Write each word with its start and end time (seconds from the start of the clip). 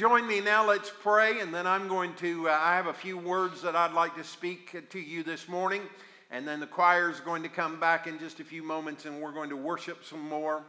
Join 0.00 0.28
me 0.28 0.40
now, 0.40 0.64
let's 0.64 0.92
pray, 1.02 1.40
and 1.40 1.52
then 1.52 1.66
I'm 1.66 1.88
going 1.88 2.14
to. 2.20 2.48
Uh, 2.48 2.52
I 2.52 2.76
have 2.76 2.86
a 2.86 2.92
few 2.92 3.18
words 3.18 3.62
that 3.62 3.74
I'd 3.74 3.94
like 3.94 4.14
to 4.14 4.22
speak 4.22 4.88
to 4.90 5.00
you 5.00 5.24
this 5.24 5.48
morning, 5.48 5.82
and 6.30 6.46
then 6.46 6.60
the 6.60 6.68
choir 6.68 7.10
is 7.10 7.18
going 7.18 7.42
to 7.42 7.48
come 7.48 7.80
back 7.80 8.06
in 8.06 8.16
just 8.20 8.38
a 8.38 8.44
few 8.44 8.62
moments, 8.62 9.06
and 9.06 9.20
we're 9.20 9.32
going 9.32 9.50
to 9.50 9.56
worship 9.56 10.04
some 10.04 10.20
more, 10.20 10.62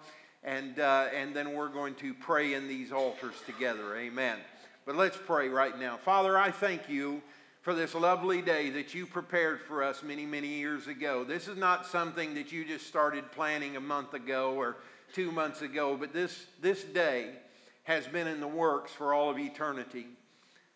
and, 0.44 0.79
uh, 0.79 1.10
and 1.15 1.36
then 1.36 1.54
we're 1.54 1.68
going 1.68 1.94
to 1.94 2.15
pray 2.15 2.55
in 2.55 2.68
these 2.68 2.92
altars 2.92 3.36
together. 3.46 3.96
Amen. 3.97 4.39
But 4.84 4.96
let's 4.96 5.18
pray 5.28 5.48
right 5.48 5.80
now. 5.80 5.98
Father, 5.98 6.36
I 6.36 6.50
thank 6.50 6.89
you 6.89 7.21
for 7.61 7.75
this 7.75 7.93
lovely 7.93 8.41
day 8.41 8.71
that 8.71 8.96
you 8.96 9.05
prepared 9.05 9.61
for 9.61 9.84
us 9.84 10.02
many, 10.02 10.25
many 10.25 10.48
years 10.48 10.88
ago. 10.88 11.23
This 11.23 11.48
is 11.48 11.55
not 11.55 11.86
something 11.86 12.34
that 12.34 12.52
you 12.52 12.66
just 12.66 12.88
started 12.88 13.32
planning 13.32 13.75
a 13.75 13.80
month 13.80 14.16
ago 14.16 14.55
or 14.55 14.77
two 15.14 15.32
months 15.32 15.61
ago, 15.61 15.96
but 15.96 16.14
this, 16.14 16.48
this 16.64 16.84
day 16.84 17.34
has 17.90 18.06
been 18.06 18.28
in 18.28 18.40
the 18.40 18.48
works 18.48 18.92
for 18.92 19.16
all 19.16 19.32
of 19.32 19.40
eternity. 19.40 20.06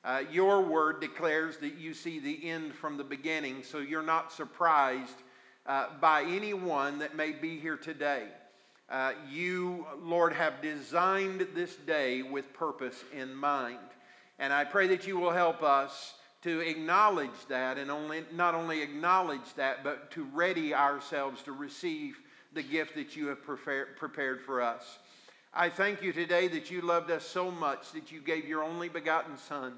Uh, 0.04 0.24
your 0.32 0.64
word 0.64 1.00
declares 1.00 1.58
that 1.58 1.76
you 1.76 1.94
see 1.94 2.18
the 2.18 2.50
end 2.50 2.74
from 2.74 2.98
the 2.98 3.04
beginning, 3.04 3.62
so 3.62 3.78
you're 3.78 4.02
not 4.02 4.34
surprised 4.34 5.22
uh, 5.68 5.90
by 6.02 6.24
anyone 6.24 6.98
that 6.98 7.16
may 7.16 7.32
be 7.32 7.60
here 7.60 7.78
today. 7.78 8.30
Uh, 8.90 9.12
you, 9.30 9.86
Lord, 10.02 10.34
have 10.34 10.60
designed 10.60 11.46
this 11.54 11.76
day 11.76 12.24
with 12.24 12.52
purpose 12.52 13.04
in 13.16 13.36
mind. 13.36 13.78
And 14.40 14.52
I 14.52 14.64
pray 14.64 14.88
that 14.88 15.06
you 15.06 15.20
will 15.20 15.30
help 15.30 15.62
us 15.62 16.16
to 16.42 16.62
acknowledge 16.62 17.46
that 17.48 17.78
and 17.78 17.92
only, 17.92 18.26
not 18.34 18.56
only 18.56 18.82
acknowledge 18.82 19.54
that, 19.56 19.84
but 19.84 20.10
to 20.14 20.24
ready 20.34 20.74
ourselves 20.74 21.44
to 21.44 21.52
receive 21.52 22.18
the 22.54 22.64
gift 22.64 22.96
that 22.96 23.16
you 23.16 23.28
have 23.28 23.44
prepared, 23.44 23.98
prepared 23.98 24.42
for 24.42 24.64
us. 24.64 24.98
I 25.56 25.70
thank 25.70 26.02
you 26.02 26.12
today 26.12 26.48
that 26.48 26.72
you 26.72 26.82
loved 26.82 27.12
us 27.12 27.24
so 27.24 27.52
much 27.52 27.92
that 27.92 28.12
you 28.12 28.22
gave 28.22 28.48
your 28.48 28.64
only 28.64 28.90
begotten 28.90 29.38
Son, 29.38 29.76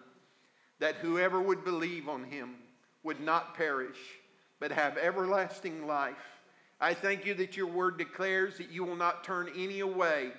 that 0.80 0.96
whoever 0.96 1.42
would 1.42 1.66
believe 1.66 2.08
on 2.08 2.24
him 2.24 2.56
would 3.04 3.20
not 3.20 3.56
perish, 3.58 3.98
but 4.62 4.72
have 4.72 4.98
everlasting 4.98 5.86
life. 5.86 6.40
I 6.80 6.94
thank 6.94 7.26
you 7.26 7.34
that 7.34 7.58
your 7.58 7.68
word 7.68 7.98
declares 7.98 8.58
that 8.58 8.72
you 8.72 8.86
will 8.86 8.96
not 8.96 9.26
turn 9.26 9.50
any 9.54 9.82
away, 9.82 10.32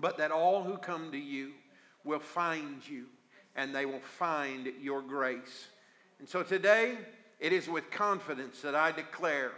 but 0.00 0.16
that 0.16 0.32
all 0.32 0.62
who 0.62 0.78
come 0.78 1.12
to 1.12 1.18
you 1.18 1.50
will 2.02 2.18
find 2.18 2.80
you 2.88 3.04
and 3.56 3.74
they 3.74 3.84
will 3.84 4.00
find 4.00 4.72
your 4.80 5.02
grace. 5.02 5.68
And 6.20 6.28
so 6.28 6.42
today, 6.42 6.96
it 7.38 7.52
is 7.52 7.68
with 7.68 7.90
confidence 7.90 8.62
that 8.62 8.74
I 8.74 8.92
declare 8.92 9.52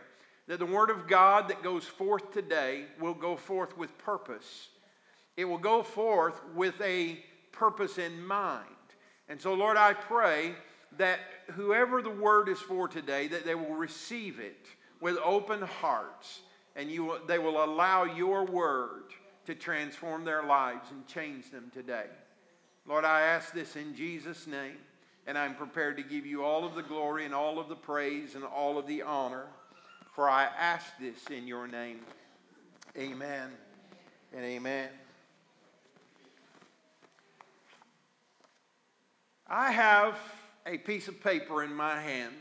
that 0.49 0.59
the 0.59 0.67
word 0.67 0.91
of 0.91 1.07
God 1.07 1.47
that 1.47 1.63
goes 1.63 1.85
forth 1.85 2.33
today 2.33 2.87
will 3.01 3.15
go 3.15 3.37
forth 3.37 3.79
with 3.79 3.97
purpose 3.99 4.71
it 5.37 5.45
will 5.45 5.59
go 5.59 5.83
forth 5.83 6.41
with 6.55 6.81
a 6.81 7.19
purpose 7.53 7.99
in 7.99 8.25
mind. 8.27 8.65
And 9.29 9.41
so, 9.41 9.55
Lord, 9.55 9.77
I 9.77 9.93
pray 9.93 10.55
that 10.99 11.21
whoever 11.53 12.01
the 12.01 12.11
word 12.11 12.49
is 12.49 12.59
for 12.59 12.89
today, 12.89 13.29
that 13.29 13.45
they 13.45 13.55
will 13.55 13.75
receive 13.75 14.39
it 14.39 14.67
with 15.01 15.19
open 15.23 15.63
hearts 15.63 16.41
and 16.77 16.91
you 16.91 17.19
they 17.27 17.39
will 17.39 17.65
allow 17.65 18.05
your 18.05 18.45
word 18.45 19.05
to 19.47 19.55
transform 19.55 20.25
their 20.25 20.43
lives 20.43 20.91
and 20.91 21.07
change 21.07 21.51
them 21.51 21.71
today. 21.73 22.07
Lord, 22.87 23.05
I 23.05 23.23
ask 23.23 23.53
this 23.53 23.75
in 23.75 23.97
Jesus' 23.97 24.47
name, 24.47 24.77
and 25.27 25.37
I'm 25.37 25.55
prepared 25.55 25.97
to 25.97 26.03
give 26.03 26.27
you 26.27 26.45
all 26.45 26.65
of 26.65 26.75
the 26.75 26.83
glory 26.83 27.25
and 27.25 27.35
all 27.35 27.59
of 27.59 27.69
the 27.69 27.77
praise 27.77 28.35
and 28.35 28.45
all 28.45 28.79
of 28.79 28.87
the 28.87 29.03
honor, 29.03 29.47
for 30.15 30.29
I 30.29 30.45
ask 30.45 30.87
this 31.01 31.27
in 31.31 31.49
your 31.49 31.67
name. 31.67 32.01
Amen 32.97 33.51
and 34.33 34.45
amen. 34.45 34.89
I 39.49 39.71
have 39.71 40.19
a 40.67 40.79
piece 40.79 41.07
of 41.07 41.23
paper 41.23 41.63
in 41.63 41.73
my 41.73 42.01
hand 42.01 42.35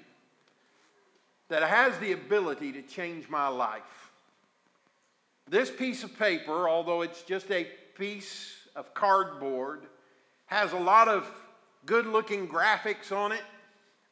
that 1.50 1.62
has 1.62 1.98
the 2.00 2.14
ability 2.14 2.72
to 2.72 2.82
change 2.82 3.30
my 3.30 3.48
life. 3.48 4.12
This 5.48 5.70
piece 5.70 6.04
of 6.04 6.18
paper, 6.18 6.68
although 6.68 7.04
it's 7.04 7.22
just 7.22 7.52
a 7.52 7.68
piece 7.96 8.56
of 8.76 8.94
cardboard, 8.96 9.82
has 10.48 10.74
a 10.74 10.80
lot 10.80 11.08
of 11.08 11.32
good 11.86 12.08
looking 12.08 12.48
graphics 12.48 13.12
on 13.12 13.32
it. 13.32 13.44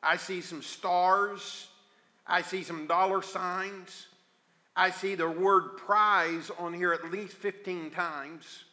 I 0.03 0.17
see 0.17 0.41
some 0.41 0.61
stars. 0.61 1.67
I 2.27 2.43
see 2.43 2.61
some 2.61 2.85
dollar 2.85 3.23
signs. 3.23 4.07
I 4.75 4.91
see 4.91 5.15
the 5.15 5.29
word 5.29 5.77
prize 5.77 6.51
on 6.59 6.73
here 6.73 6.93
at 6.93 7.11
least 7.11 7.33
15 7.33 7.89
times. 7.89 8.65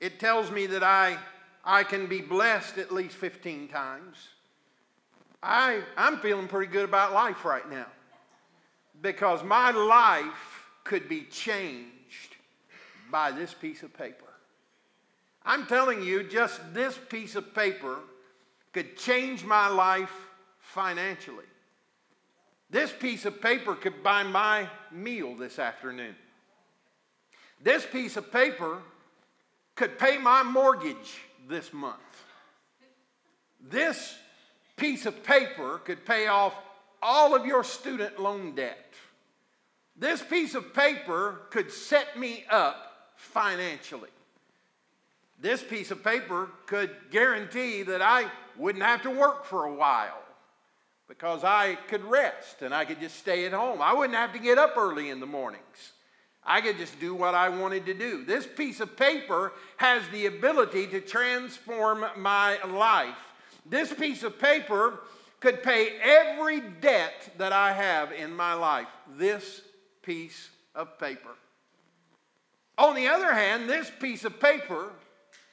It 0.00 0.20
tells 0.20 0.50
me 0.50 0.66
that 0.66 0.84
I 0.84 1.18
I 1.66 1.82
can 1.82 2.06
be 2.06 2.20
blessed 2.20 2.78
at 2.78 2.92
least 2.92 3.16
15 3.16 3.66
times. 3.66 4.16
I, 5.42 5.80
I'm 5.96 6.18
feeling 6.18 6.46
pretty 6.46 6.70
good 6.70 6.84
about 6.84 7.12
life 7.12 7.44
right 7.44 7.68
now 7.68 7.86
because 9.02 9.42
my 9.42 9.72
life 9.72 10.64
could 10.84 11.08
be 11.08 11.22
changed 11.22 12.36
by 13.10 13.32
this 13.32 13.52
piece 13.52 13.82
of 13.82 13.92
paper. 13.92 14.24
I'm 15.44 15.66
telling 15.66 16.02
you, 16.02 16.22
just 16.22 16.60
this 16.72 16.96
piece 17.08 17.34
of 17.34 17.52
paper 17.52 17.98
could 18.72 18.96
change 18.96 19.44
my 19.44 19.68
life 19.68 20.12
financially. 20.60 21.44
This 22.70 22.92
piece 22.92 23.24
of 23.24 23.40
paper 23.40 23.74
could 23.74 24.02
buy 24.02 24.22
my 24.22 24.68
meal 24.92 25.34
this 25.34 25.58
afternoon. 25.58 26.14
This 27.60 27.84
piece 27.84 28.16
of 28.16 28.32
paper 28.32 28.78
could 29.74 29.98
pay 29.98 30.18
my 30.18 30.42
mortgage 30.42 31.20
this 31.48 31.72
month. 31.72 32.00
This 33.60 34.16
piece 34.76 35.06
of 35.06 35.24
paper 35.24 35.80
could 35.84 36.04
pay 36.04 36.26
off 36.26 36.54
all 37.02 37.34
of 37.34 37.46
your 37.46 37.64
student 37.64 38.20
loan 38.20 38.54
debt. 38.54 38.94
This 39.96 40.22
piece 40.22 40.54
of 40.54 40.74
paper 40.74 41.40
could 41.50 41.72
set 41.72 42.18
me 42.18 42.44
up 42.50 42.76
financially. 43.16 44.10
This 45.40 45.62
piece 45.62 45.90
of 45.90 46.02
paper 46.02 46.50
could 46.66 46.90
guarantee 47.10 47.82
that 47.84 48.02
I 48.02 48.30
wouldn't 48.56 48.84
have 48.84 49.02
to 49.02 49.10
work 49.10 49.44
for 49.44 49.64
a 49.64 49.74
while 49.74 50.22
because 51.08 51.44
I 51.44 51.74
could 51.88 52.04
rest 52.04 52.62
and 52.62 52.74
I 52.74 52.84
could 52.84 53.00
just 53.00 53.18
stay 53.18 53.46
at 53.46 53.52
home. 53.52 53.80
I 53.80 53.94
wouldn't 53.94 54.16
have 54.18 54.32
to 54.32 54.38
get 54.38 54.58
up 54.58 54.76
early 54.76 55.10
in 55.10 55.20
the 55.20 55.26
mornings. 55.26 55.92
I 56.46 56.60
could 56.60 56.78
just 56.78 56.98
do 57.00 57.14
what 57.14 57.34
I 57.34 57.48
wanted 57.48 57.86
to 57.86 57.94
do. 57.94 58.24
This 58.24 58.46
piece 58.46 58.80
of 58.80 58.96
paper 58.96 59.52
has 59.78 60.02
the 60.12 60.26
ability 60.26 60.86
to 60.88 61.00
transform 61.00 62.04
my 62.16 62.62
life. 62.64 63.16
This 63.68 63.92
piece 63.92 64.22
of 64.22 64.38
paper 64.38 65.00
could 65.40 65.62
pay 65.62 65.98
every 66.02 66.60
debt 66.60 67.30
that 67.38 67.52
I 67.52 67.72
have 67.72 68.12
in 68.12 68.32
my 68.32 68.54
life. 68.54 68.86
This 69.16 69.60
piece 70.02 70.50
of 70.74 70.98
paper. 70.98 71.30
On 72.78 72.94
the 72.94 73.08
other 73.08 73.32
hand, 73.32 73.68
this 73.68 73.90
piece 74.00 74.24
of 74.24 74.38
paper 74.38 74.90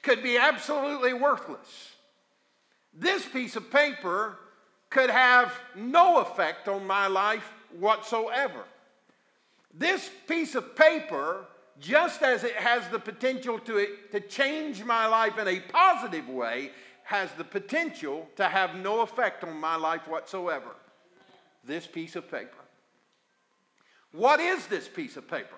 could 0.02 0.22
be 0.22 0.38
absolutely 0.38 1.12
worthless. 1.12 1.92
This 2.92 3.26
piece 3.26 3.56
of 3.56 3.70
paper 3.70 4.38
could 4.90 5.10
have 5.10 5.52
no 5.74 6.20
effect 6.20 6.68
on 6.68 6.86
my 6.86 7.08
life 7.08 7.50
whatsoever. 7.78 8.62
This 9.76 10.08
piece 10.28 10.54
of 10.54 10.76
paper, 10.76 11.46
just 11.80 12.22
as 12.22 12.44
it 12.44 12.54
has 12.54 12.88
the 12.88 12.98
potential 12.98 13.58
to, 13.58 13.86
to 14.12 14.20
change 14.20 14.84
my 14.84 15.06
life 15.06 15.36
in 15.38 15.48
a 15.48 15.60
positive 15.60 16.28
way, 16.28 16.70
has 17.02 17.30
the 17.32 17.44
potential 17.44 18.28
to 18.36 18.48
have 18.48 18.76
no 18.76 19.00
effect 19.00 19.42
on 19.42 19.56
my 19.58 19.76
life 19.76 20.06
whatsoever. 20.06 20.76
This 21.64 21.86
piece 21.86 22.14
of 22.14 22.30
paper. 22.30 22.56
What 24.12 24.38
is 24.38 24.66
this 24.68 24.86
piece 24.86 25.16
of 25.16 25.28
paper? 25.28 25.56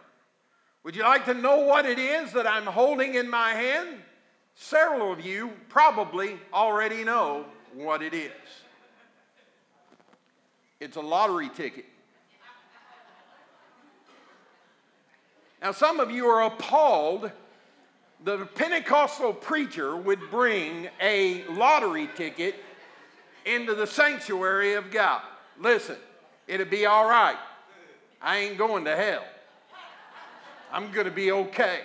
Would 0.83 0.97
you 0.97 1.03
like 1.03 1.27
to 1.27 1.35
know 1.35 1.59
what 1.59 1.85
it 1.85 1.99
is 1.99 2.33
that 2.33 2.47
I'm 2.47 2.65
holding 2.65 3.15
in 3.15 3.29
my 3.29 3.51
hand? 3.51 3.99
Several 4.55 5.13
of 5.13 5.21
you 5.21 5.53
probably 5.69 6.39
already 6.55 7.05
know 7.05 7.45
what 7.75 8.03
it 8.03 8.15
is. 8.15 8.31
It's 10.81 10.97
a 10.97 11.01
lottery 11.01 11.51
ticket. 11.51 11.85
Now, 15.67 15.73
some 15.73 15.99
of 15.99 16.13
you 16.13 16.27
are 16.27 16.45
appalled 16.45 17.29
the 18.23 18.47
Pentecostal 18.55 19.33
preacher 19.33 19.97
would 19.97 20.31
bring 20.31 20.89
a 21.01 21.43
lottery 21.49 22.09
ticket 22.15 22.55
into 23.45 23.75
the 23.75 23.85
sanctuary 23.85 24.75
of 24.75 24.93
God. 24.93 25.23
Listen, 25.59 25.97
it'll 26.47 26.67
be 26.67 26.87
all 26.87 27.09
right. 27.09 27.37
I 28.23 28.37
ain't 28.37 28.59
going 28.59 28.85
to 28.85 28.95
hell. 28.95 29.25
I'm 30.71 30.93
going 30.93 31.07
to 31.07 31.11
be 31.11 31.33
okay. 31.33 31.81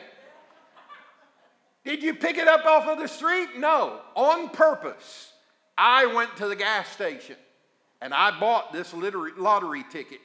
Did 1.84 2.04
you 2.04 2.14
pick 2.14 2.38
it 2.38 2.48
up 2.48 2.64
off 2.68 2.88
of 2.88 3.00
the 3.00 3.08
street? 3.08 3.58
No, 3.58 4.00
on 4.14 4.50
purpose. 4.50 5.34
I 5.76 6.06
went 6.06 6.38
to 6.38 6.48
the 6.48 6.56
gas 6.56 6.88
station 6.88 7.38
and 8.00 8.14
I 8.14 8.40
bought 8.40 8.74
this 8.74 8.94
lottery 8.94 9.86
ticket. 9.90 10.22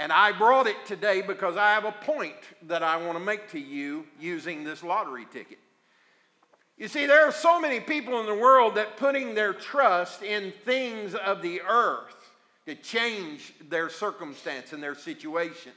And 0.00 0.10
I 0.10 0.32
brought 0.32 0.66
it 0.66 0.86
today 0.86 1.20
because 1.20 1.58
I 1.58 1.72
have 1.72 1.84
a 1.84 1.92
point 1.92 2.34
that 2.62 2.82
I 2.82 2.96
want 2.96 3.18
to 3.18 3.20
make 3.22 3.50
to 3.50 3.60
you 3.60 4.06
using 4.18 4.64
this 4.64 4.82
lottery 4.82 5.26
ticket. 5.30 5.58
You 6.78 6.88
see, 6.88 7.04
there 7.04 7.28
are 7.28 7.32
so 7.32 7.60
many 7.60 7.80
people 7.80 8.18
in 8.18 8.24
the 8.24 8.34
world 8.34 8.76
that 8.76 8.96
putting 8.96 9.34
their 9.34 9.52
trust 9.52 10.22
in 10.22 10.54
things 10.64 11.14
of 11.14 11.42
the 11.42 11.60
earth 11.68 12.32
to 12.64 12.76
change 12.76 13.52
their 13.68 13.90
circumstance 13.90 14.72
and 14.72 14.82
their 14.82 14.94
situation. 14.94 15.72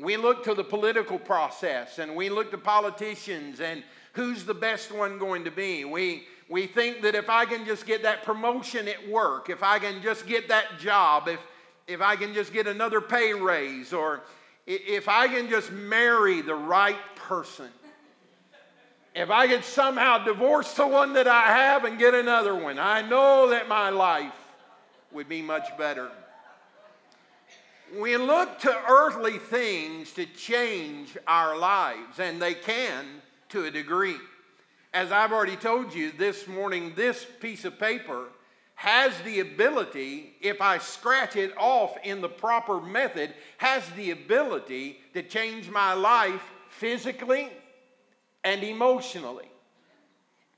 We 0.00 0.16
look 0.16 0.44
to 0.44 0.54
the 0.54 0.62
political 0.62 1.18
process 1.18 1.98
and 1.98 2.14
we 2.14 2.28
look 2.28 2.52
to 2.52 2.58
politicians 2.58 3.58
and 3.58 3.82
who's 4.12 4.44
the 4.44 4.54
best 4.54 4.92
one 4.92 5.18
going 5.18 5.42
to 5.42 5.50
be. 5.50 5.84
We, 5.84 6.28
we 6.48 6.68
think 6.68 7.02
that 7.02 7.16
if 7.16 7.28
I 7.28 7.46
can 7.46 7.66
just 7.66 7.84
get 7.84 8.04
that 8.04 8.22
promotion 8.22 8.86
at 8.86 9.08
work, 9.08 9.50
if 9.50 9.64
I 9.64 9.80
can 9.80 10.02
just 10.02 10.24
get 10.28 10.46
that 10.50 10.78
job, 10.78 11.26
if, 11.26 11.40
if 11.86 12.00
I 12.00 12.16
can 12.16 12.34
just 12.34 12.52
get 12.52 12.66
another 12.66 13.00
pay 13.00 13.34
raise, 13.34 13.92
or 13.92 14.22
if 14.66 15.08
I 15.08 15.28
can 15.28 15.48
just 15.48 15.70
marry 15.70 16.40
the 16.40 16.54
right 16.54 16.98
person, 17.16 17.68
if 19.14 19.30
I 19.30 19.46
could 19.46 19.64
somehow 19.64 20.24
divorce 20.24 20.72
the 20.74 20.86
one 20.86 21.12
that 21.12 21.28
I 21.28 21.42
have 21.42 21.84
and 21.84 21.98
get 21.98 22.14
another 22.14 22.54
one, 22.54 22.78
I 22.78 23.02
know 23.02 23.50
that 23.50 23.68
my 23.68 23.90
life 23.90 24.32
would 25.12 25.28
be 25.28 25.42
much 25.42 25.66
better. 25.78 26.10
We 27.96 28.16
look 28.16 28.58
to 28.60 28.76
earthly 28.88 29.38
things 29.38 30.12
to 30.14 30.26
change 30.26 31.16
our 31.28 31.56
lives, 31.56 32.18
and 32.18 32.42
they 32.42 32.54
can 32.54 33.04
to 33.50 33.66
a 33.66 33.70
degree. 33.70 34.16
As 34.92 35.12
I've 35.12 35.32
already 35.32 35.56
told 35.56 35.94
you 35.94 36.10
this 36.10 36.48
morning, 36.48 36.94
this 36.96 37.24
piece 37.40 37.64
of 37.64 37.78
paper 37.78 38.26
has 38.74 39.12
the 39.22 39.40
ability, 39.40 40.34
if 40.40 40.60
I 40.60 40.78
scratch 40.78 41.36
it 41.36 41.52
off 41.56 41.96
in 42.02 42.20
the 42.20 42.28
proper 42.28 42.80
method, 42.80 43.32
has 43.58 43.88
the 43.96 44.10
ability 44.10 44.98
to 45.14 45.22
change 45.22 45.70
my 45.70 45.94
life 45.94 46.42
physically 46.68 47.50
and 48.42 48.62
emotionally. 48.62 49.48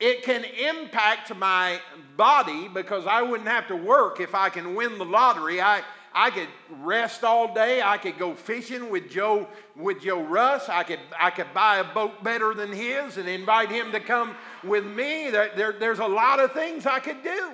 It 0.01 0.25
can 0.25 0.45
impact 0.45 1.35
my 1.37 1.81
body 2.17 2.69
because 2.69 3.07
I 3.07 3.23
wouldn't 3.23 3.49
have 3.49 3.69
to 3.69 3.77
work 3.77 4.21
if 4.21 4.35
I 4.35 4.51
can 4.51 4.75
win 4.75 4.99
the 4.99 5.05
lottery. 5.05 5.61
I, 5.61 5.83
I 6.13 6.31
could 6.31 6.49
rest 6.81 7.25
all 7.25 7.55
day. 7.55 7.81
I 7.81 7.97
could 7.97 8.19
go 8.19 8.35
fishing 8.35 8.91
with 8.91 9.11
Joe 9.11 9.49
with 9.75 10.03
Joe 10.03 10.23
Russ. 10.23 10.69
I 10.69 10.83
could 10.83 11.01
I 11.19 11.31
could 11.31 11.53
buy 11.55 11.79
a 11.79 11.85
boat 11.85 12.23
better 12.23 12.53
than 12.53 12.73
his 12.73 13.17
and 13.17 13.29
invite 13.29 13.71
him 13.71 13.93
to 13.93 14.01
come 14.01 14.35
with 14.65 14.85
me. 14.85 15.31
There, 15.31 15.51
there, 15.57 15.73
there's 15.73 15.99
a 15.99 16.07
lot 16.07 16.41
of 16.41 16.53
things 16.53 16.85
I 16.85 17.01
could 17.01 17.23
do 17.23 17.53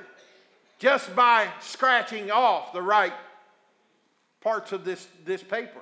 just 0.82 1.14
by 1.14 1.48
scratching 1.60 2.32
off 2.32 2.72
the 2.72 2.82
right 2.82 3.12
parts 4.40 4.72
of 4.72 4.84
this, 4.84 5.06
this 5.24 5.40
paper. 5.40 5.80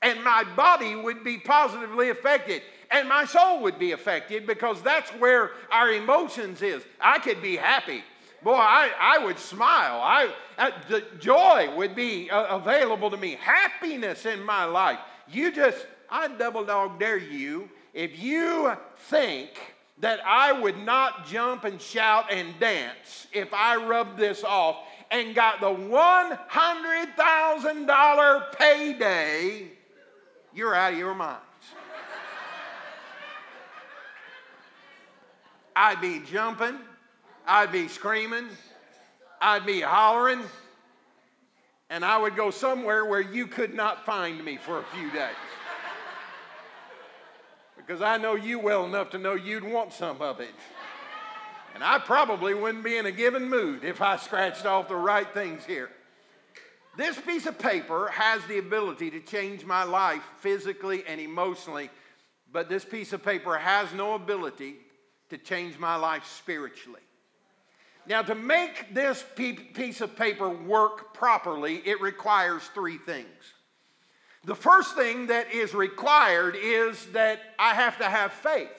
And 0.00 0.24
my 0.24 0.42
body 0.56 0.96
would 0.96 1.22
be 1.22 1.36
positively 1.36 2.08
affected 2.08 2.62
and 2.90 3.06
my 3.06 3.26
soul 3.26 3.60
would 3.60 3.78
be 3.78 3.92
affected 3.92 4.46
because 4.46 4.80
that's 4.80 5.10
where 5.10 5.50
our 5.70 5.92
emotions 5.92 6.62
is. 6.62 6.82
I 6.98 7.18
could 7.18 7.42
be 7.42 7.56
happy. 7.56 8.02
Boy, 8.42 8.54
I, 8.54 8.90
I 8.98 9.22
would 9.22 9.38
smile. 9.38 10.00
I, 10.00 10.32
uh, 10.56 10.70
the 10.88 11.04
joy 11.18 11.70
would 11.76 11.94
be 11.94 12.30
uh, 12.30 12.56
available 12.56 13.10
to 13.10 13.18
me. 13.18 13.36
Happiness 13.38 14.24
in 14.24 14.42
my 14.42 14.64
life. 14.64 14.98
You 15.28 15.52
just, 15.52 15.86
I 16.08 16.28
double 16.28 16.64
dog 16.64 16.98
dare 16.98 17.18
you, 17.18 17.68
if 17.92 18.18
you 18.18 18.72
think 18.96 19.50
that 20.00 20.20
I 20.24 20.52
would 20.52 20.78
not 20.78 21.26
jump 21.26 21.64
and 21.64 21.80
shout 21.80 22.32
and 22.32 22.56
dance 22.60 23.26
if 23.32 23.52
I 23.52 23.74
rubbed 23.76 24.16
this 24.18 24.44
off 24.44 24.76
and 25.10 25.34
got 25.34 25.60
the 25.60 25.66
$100,000 25.66 28.56
payday, 28.56 29.72
you're 30.54 30.74
out 30.74 30.92
of 30.92 30.98
your 30.98 31.14
mind. 31.14 31.40
I'd 35.74 36.00
be 36.00 36.20
jumping, 36.20 36.78
I'd 37.46 37.70
be 37.70 37.88
screaming, 37.88 38.48
I'd 39.40 39.64
be 39.64 39.80
hollering, 39.80 40.42
and 41.88 42.04
I 42.04 42.18
would 42.18 42.34
go 42.36 42.50
somewhere 42.50 43.04
where 43.04 43.20
you 43.20 43.46
could 43.46 43.74
not 43.74 44.04
find 44.04 44.44
me 44.44 44.56
for 44.56 44.80
a 44.80 44.84
few 44.94 45.08
days. 45.12 45.36
Because 47.88 48.02
I 48.02 48.18
know 48.18 48.34
you 48.34 48.58
well 48.58 48.84
enough 48.84 49.08
to 49.10 49.18
know 49.18 49.32
you'd 49.32 49.64
want 49.64 49.94
some 49.94 50.20
of 50.20 50.40
it. 50.40 50.54
And 51.74 51.82
I 51.82 51.98
probably 51.98 52.52
wouldn't 52.52 52.84
be 52.84 52.98
in 52.98 53.06
a 53.06 53.10
given 53.10 53.48
mood 53.48 53.82
if 53.82 54.02
I 54.02 54.18
scratched 54.18 54.66
off 54.66 54.88
the 54.88 54.96
right 54.96 55.26
things 55.32 55.64
here. 55.64 55.88
This 56.98 57.18
piece 57.18 57.46
of 57.46 57.58
paper 57.58 58.08
has 58.08 58.44
the 58.44 58.58
ability 58.58 59.10
to 59.12 59.20
change 59.20 59.64
my 59.64 59.84
life 59.84 60.22
physically 60.40 61.02
and 61.08 61.18
emotionally, 61.18 61.88
but 62.52 62.68
this 62.68 62.84
piece 62.84 63.14
of 63.14 63.24
paper 63.24 63.56
has 63.56 63.90
no 63.94 64.12
ability 64.12 64.74
to 65.30 65.38
change 65.38 65.78
my 65.78 65.96
life 65.96 66.26
spiritually. 66.26 67.00
Now, 68.06 68.20
to 68.20 68.34
make 68.34 68.92
this 68.92 69.24
piece 69.34 70.02
of 70.02 70.14
paper 70.14 70.50
work 70.50 71.14
properly, 71.14 71.76
it 71.86 72.02
requires 72.02 72.64
three 72.74 72.98
things. 72.98 73.54
The 74.48 74.54
first 74.54 74.94
thing 74.94 75.26
that 75.26 75.52
is 75.52 75.74
required 75.74 76.56
is 76.58 77.04
that 77.12 77.38
I 77.58 77.74
have 77.74 77.98
to 77.98 78.04
have 78.04 78.32
faith. 78.32 78.70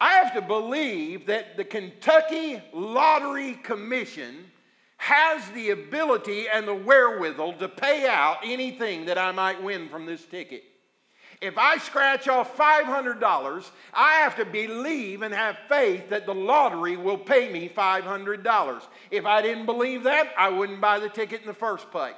I 0.00 0.12
have 0.12 0.32
to 0.34 0.40
believe 0.40 1.26
that 1.26 1.56
the 1.56 1.64
Kentucky 1.64 2.62
Lottery 2.72 3.54
Commission 3.54 4.44
has 4.98 5.50
the 5.50 5.70
ability 5.70 6.46
and 6.48 6.68
the 6.68 6.74
wherewithal 6.74 7.54
to 7.54 7.68
pay 7.68 8.06
out 8.06 8.36
anything 8.44 9.06
that 9.06 9.18
I 9.18 9.32
might 9.32 9.60
win 9.60 9.88
from 9.88 10.06
this 10.06 10.24
ticket. 10.24 10.62
If 11.40 11.58
I 11.58 11.78
scratch 11.78 12.28
off 12.28 12.56
$500, 12.56 13.70
I 13.92 14.12
have 14.20 14.36
to 14.36 14.44
believe 14.44 15.22
and 15.22 15.34
have 15.34 15.58
faith 15.68 16.10
that 16.10 16.26
the 16.26 16.34
lottery 16.34 16.96
will 16.96 17.18
pay 17.18 17.52
me 17.52 17.68
$500. 17.68 18.82
If 19.10 19.26
I 19.26 19.42
didn't 19.42 19.66
believe 19.66 20.04
that, 20.04 20.32
I 20.38 20.48
wouldn't 20.48 20.80
buy 20.80 21.00
the 21.00 21.08
ticket 21.08 21.40
in 21.40 21.48
the 21.48 21.54
first 21.54 21.90
place. 21.90 22.14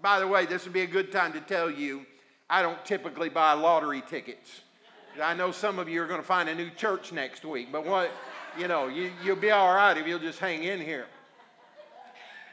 By 0.00 0.20
the 0.20 0.26
way, 0.26 0.46
this 0.46 0.64
would 0.64 0.72
be 0.72 0.82
a 0.82 0.86
good 0.86 1.10
time 1.10 1.32
to 1.32 1.40
tell 1.40 1.70
you 1.70 2.06
I 2.50 2.62
don't 2.62 2.82
typically 2.84 3.28
buy 3.28 3.52
lottery 3.52 4.02
tickets. 4.08 4.62
I 5.22 5.34
know 5.34 5.50
some 5.50 5.78
of 5.78 5.88
you 5.88 6.02
are 6.02 6.06
going 6.06 6.20
to 6.20 6.26
find 6.26 6.48
a 6.48 6.54
new 6.54 6.70
church 6.70 7.12
next 7.12 7.44
week, 7.44 7.68
but 7.72 7.84
what, 7.84 8.10
you 8.56 8.68
know, 8.68 8.86
you, 8.86 9.10
you'll 9.22 9.36
be 9.36 9.50
all 9.50 9.74
right 9.74 9.96
if 9.96 10.06
you'll 10.06 10.18
just 10.18 10.38
hang 10.38 10.62
in 10.62 10.80
here. 10.80 11.06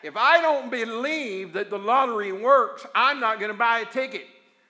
If 0.03 0.17
I 0.17 0.41
don't 0.41 0.69
believe 0.69 1.53
that 1.53 1.69
the 1.69 1.77
lottery 1.79 2.31
works, 2.31 2.85
I'm 2.93 3.19
not 3.19 3.39
going 3.39 3.51
to 3.51 3.57
buy 3.57 3.79
a 3.79 3.85
ticket. 3.85 4.25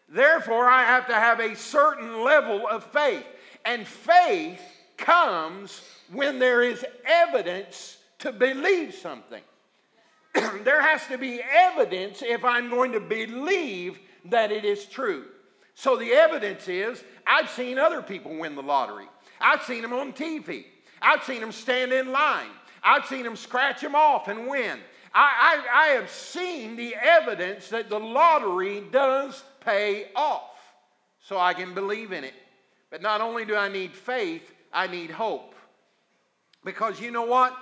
Therefore, 0.07 0.69
I 0.69 0.83
have 0.83 1.07
to 1.07 1.13
have 1.13 1.39
a 1.39 1.55
certain 1.55 2.23
level 2.23 2.67
of 2.67 2.83
faith. 2.83 3.25
And 3.65 3.87
faith 3.87 4.61
comes 4.97 5.81
when 6.11 6.39
there 6.39 6.61
is 6.61 6.85
evidence 7.05 7.97
to 8.19 8.31
believe 8.31 8.93
something. 8.93 9.41
there 10.63 10.81
has 10.81 11.05
to 11.07 11.17
be 11.17 11.41
evidence 11.41 12.21
if 12.21 12.43
I'm 12.43 12.69
going 12.69 12.91
to 12.91 12.99
believe 12.99 13.99
that 14.25 14.51
it 14.51 14.65
is 14.65 14.85
true. 14.85 15.25
So 15.75 15.97
the 15.97 16.11
evidence 16.11 16.67
is 16.67 17.03
I've 17.27 17.49
seen 17.49 17.77
other 17.77 18.01
people 18.01 18.37
win 18.37 18.55
the 18.55 18.63
lottery. 18.63 19.07
I've 19.39 19.63
seen 19.63 19.81
them 19.81 19.93
on 19.93 20.13
TV. 20.13 20.65
I've 21.01 21.23
seen 21.23 21.41
them 21.41 21.51
stand 21.51 21.91
in 21.91 22.11
line. 22.11 22.49
I've 22.83 23.05
seen 23.05 23.23
them 23.23 23.35
scratch 23.35 23.81
them 23.81 23.95
off 23.95 24.27
and 24.27 24.47
win. 24.47 24.79
I, 25.13 25.63
I, 25.73 25.83
I 25.83 25.87
have 25.93 26.09
seen 26.09 26.75
the 26.75 26.95
evidence 26.95 27.69
that 27.69 27.89
the 27.89 27.99
lottery 27.99 28.83
does 28.91 29.43
pay 29.59 30.09
off 30.15 30.51
so 31.19 31.39
I 31.39 31.53
can 31.53 31.73
believe 31.73 32.11
in 32.11 32.23
it. 32.23 32.33
But 32.91 33.01
not 33.01 33.21
only 33.21 33.45
do 33.45 33.55
I 33.55 33.67
need 33.67 33.93
faith, 33.93 34.53
I 34.71 34.87
need 34.87 35.11
hope. 35.11 35.55
Because 36.63 36.99
you 36.99 37.11
know 37.11 37.23
what? 37.23 37.55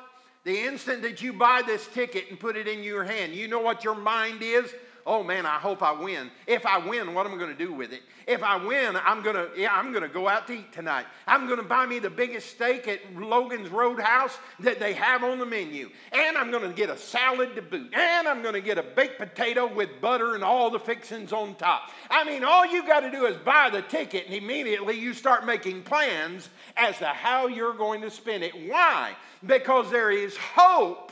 The 0.43 0.59
instant 0.65 1.01
that 1.03 1.21
you 1.21 1.33
buy 1.33 1.61
this 1.65 1.87
ticket 1.87 2.25
and 2.29 2.39
put 2.39 2.57
it 2.57 2.67
in 2.67 2.83
your 2.83 3.03
hand, 3.03 3.33
you 3.33 3.47
know 3.47 3.61
what 3.61 3.83
your 3.83 3.95
mind 3.95 4.41
is? 4.41 4.73
Oh 5.05 5.23
man, 5.23 5.45
I 5.45 5.57
hope 5.59 5.81
I 5.81 5.91
win. 5.91 6.31
If 6.47 6.65
I 6.65 6.77
win, 6.77 7.13
what 7.13 7.25
am 7.25 7.33
I 7.33 7.37
going 7.37 7.55
to 7.55 7.65
do 7.65 7.73
with 7.73 7.93
it? 7.93 8.01
If 8.27 8.43
I 8.43 8.63
win, 8.63 8.95
I'm 8.95 9.21
going 9.21 9.35
to 9.35 9.49
yeah, 9.57 9.73
I'm 9.73 9.91
going 9.91 10.03
to 10.03 10.09
go 10.09 10.27
out 10.27 10.47
to 10.47 10.53
eat 10.53 10.71
tonight. 10.71 11.05
I'm 11.27 11.45
going 11.45 11.59
to 11.59 11.65
buy 11.65 11.85
me 11.85 11.99
the 11.99 12.09
biggest 12.09 12.51
steak 12.51 12.87
at 12.87 12.99
Logan's 13.15 13.69
Roadhouse 13.69 14.37
that 14.59 14.79
they 14.79 14.93
have 14.93 15.23
on 15.23 15.39
the 15.39 15.45
menu. 15.45 15.89
And 16.11 16.37
I'm 16.37 16.51
going 16.51 16.67
to 16.67 16.75
get 16.75 16.89
a 16.89 16.97
salad 16.97 17.55
to 17.55 17.61
boot. 17.61 17.93
And 17.93 18.27
I'm 18.27 18.41
going 18.41 18.53
to 18.53 18.61
get 18.61 18.77
a 18.77 18.83
baked 18.83 19.17
potato 19.17 19.73
with 19.73 19.89
butter 20.01 20.35
and 20.35 20.43
all 20.43 20.69
the 20.69 20.79
fixings 20.79 21.33
on 21.33 21.55
top. 21.55 21.91
I 22.09 22.23
mean, 22.23 22.43
all 22.43 22.65
you 22.65 22.85
got 22.85 23.01
to 23.01 23.11
do 23.11 23.25
is 23.25 23.35
buy 23.37 23.69
the 23.69 23.81
ticket 23.81 24.25
and 24.27 24.35
immediately 24.35 24.97
you 24.97 25.13
start 25.13 25.45
making 25.45 25.83
plans 25.83 26.49
as 26.77 26.97
to 26.99 27.07
how 27.07 27.47
you're 27.47 27.73
going 27.73 28.01
to 28.01 28.09
spend 28.09 28.43
it. 28.43 28.53
Why? 28.69 29.15
Because 29.45 29.91
there 29.91 30.11
is 30.11 30.37
hope 30.37 31.11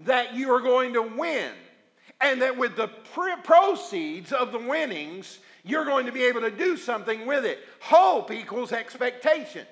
that 0.00 0.34
you 0.34 0.52
are 0.52 0.60
going 0.60 0.94
to 0.94 1.02
win 1.02 1.52
and 2.20 2.42
that 2.42 2.56
with 2.56 2.76
the 2.76 2.88
proceeds 3.44 4.32
of 4.32 4.52
the 4.52 4.58
winnings, 4.58 5.38
you're 5.64 5.84
going 5.84 6.06
to 6.06 6.12
be 6.12 6.24
able 6.24 6.40
to 6.42 6.50
do 6.50 6.76
something 6.76 7.26
with 7.26 7.44
it. 7.44 7.60
Hope 7.80 8.30
equals 8.30 8.72
expectation. 8.72 9.66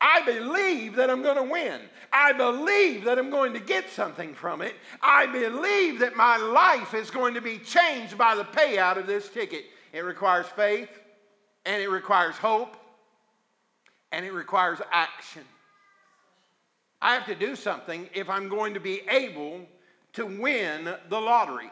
I 0.00 0.22
believe 0.22 0.96
that 0.96 1.08
I'm 1.08 1.22
going 1.22 1.36
to 1.36 1.50
win. 1.50 1.80
I 2.12 2.32
believe 2.32 3.04
that 3.04 3.18
I'm 3.18 3.30
going 3.30 3.54
to 3.54 3.60
get 3.60 3.88
something 3.90 4.34
from 4.34 4.60
it. 4.60 4.74
I 5.02 5.26
believe 5.26 6.00
that 6.00 6.16
my 6.16 6.36
life 6.36 6.92
is 6.92 7.10
going 7.10 7.34
to 7.34 7.40
be 7.40 7.58
changed 7.58 8.18
by 8.18 8.34
the 8.34 8.44
payout 8.44 8.98
of 8.98 9.06
this 9.06 9.28
ticket. 9.28 9.64
It 9.92 10.00
requires 10.00 10.46
faith 10.46 10.90
and 11.64 11.82
it 11.82 11.88
requires 11.88 12.36
hope 12.36 12.76
and 14.12 14.24
it 14.24 14.32
requires 14.32 14.80
action. 14.92 15.42
I 17.00 17.14
have 17.14 17.26
to 17.26 17.34
do 17.34 17.56
something 17.56 18.08
if 18.14 18.28
I'm 18.28 18.48
going 18.48 18.74
to 18.74 18.80
be 18.80 19.00
able 19.08 19.60
to 20.14 20.26
win 20.26 20.94
the 21.08 21.20
lottery. 21.20 21.70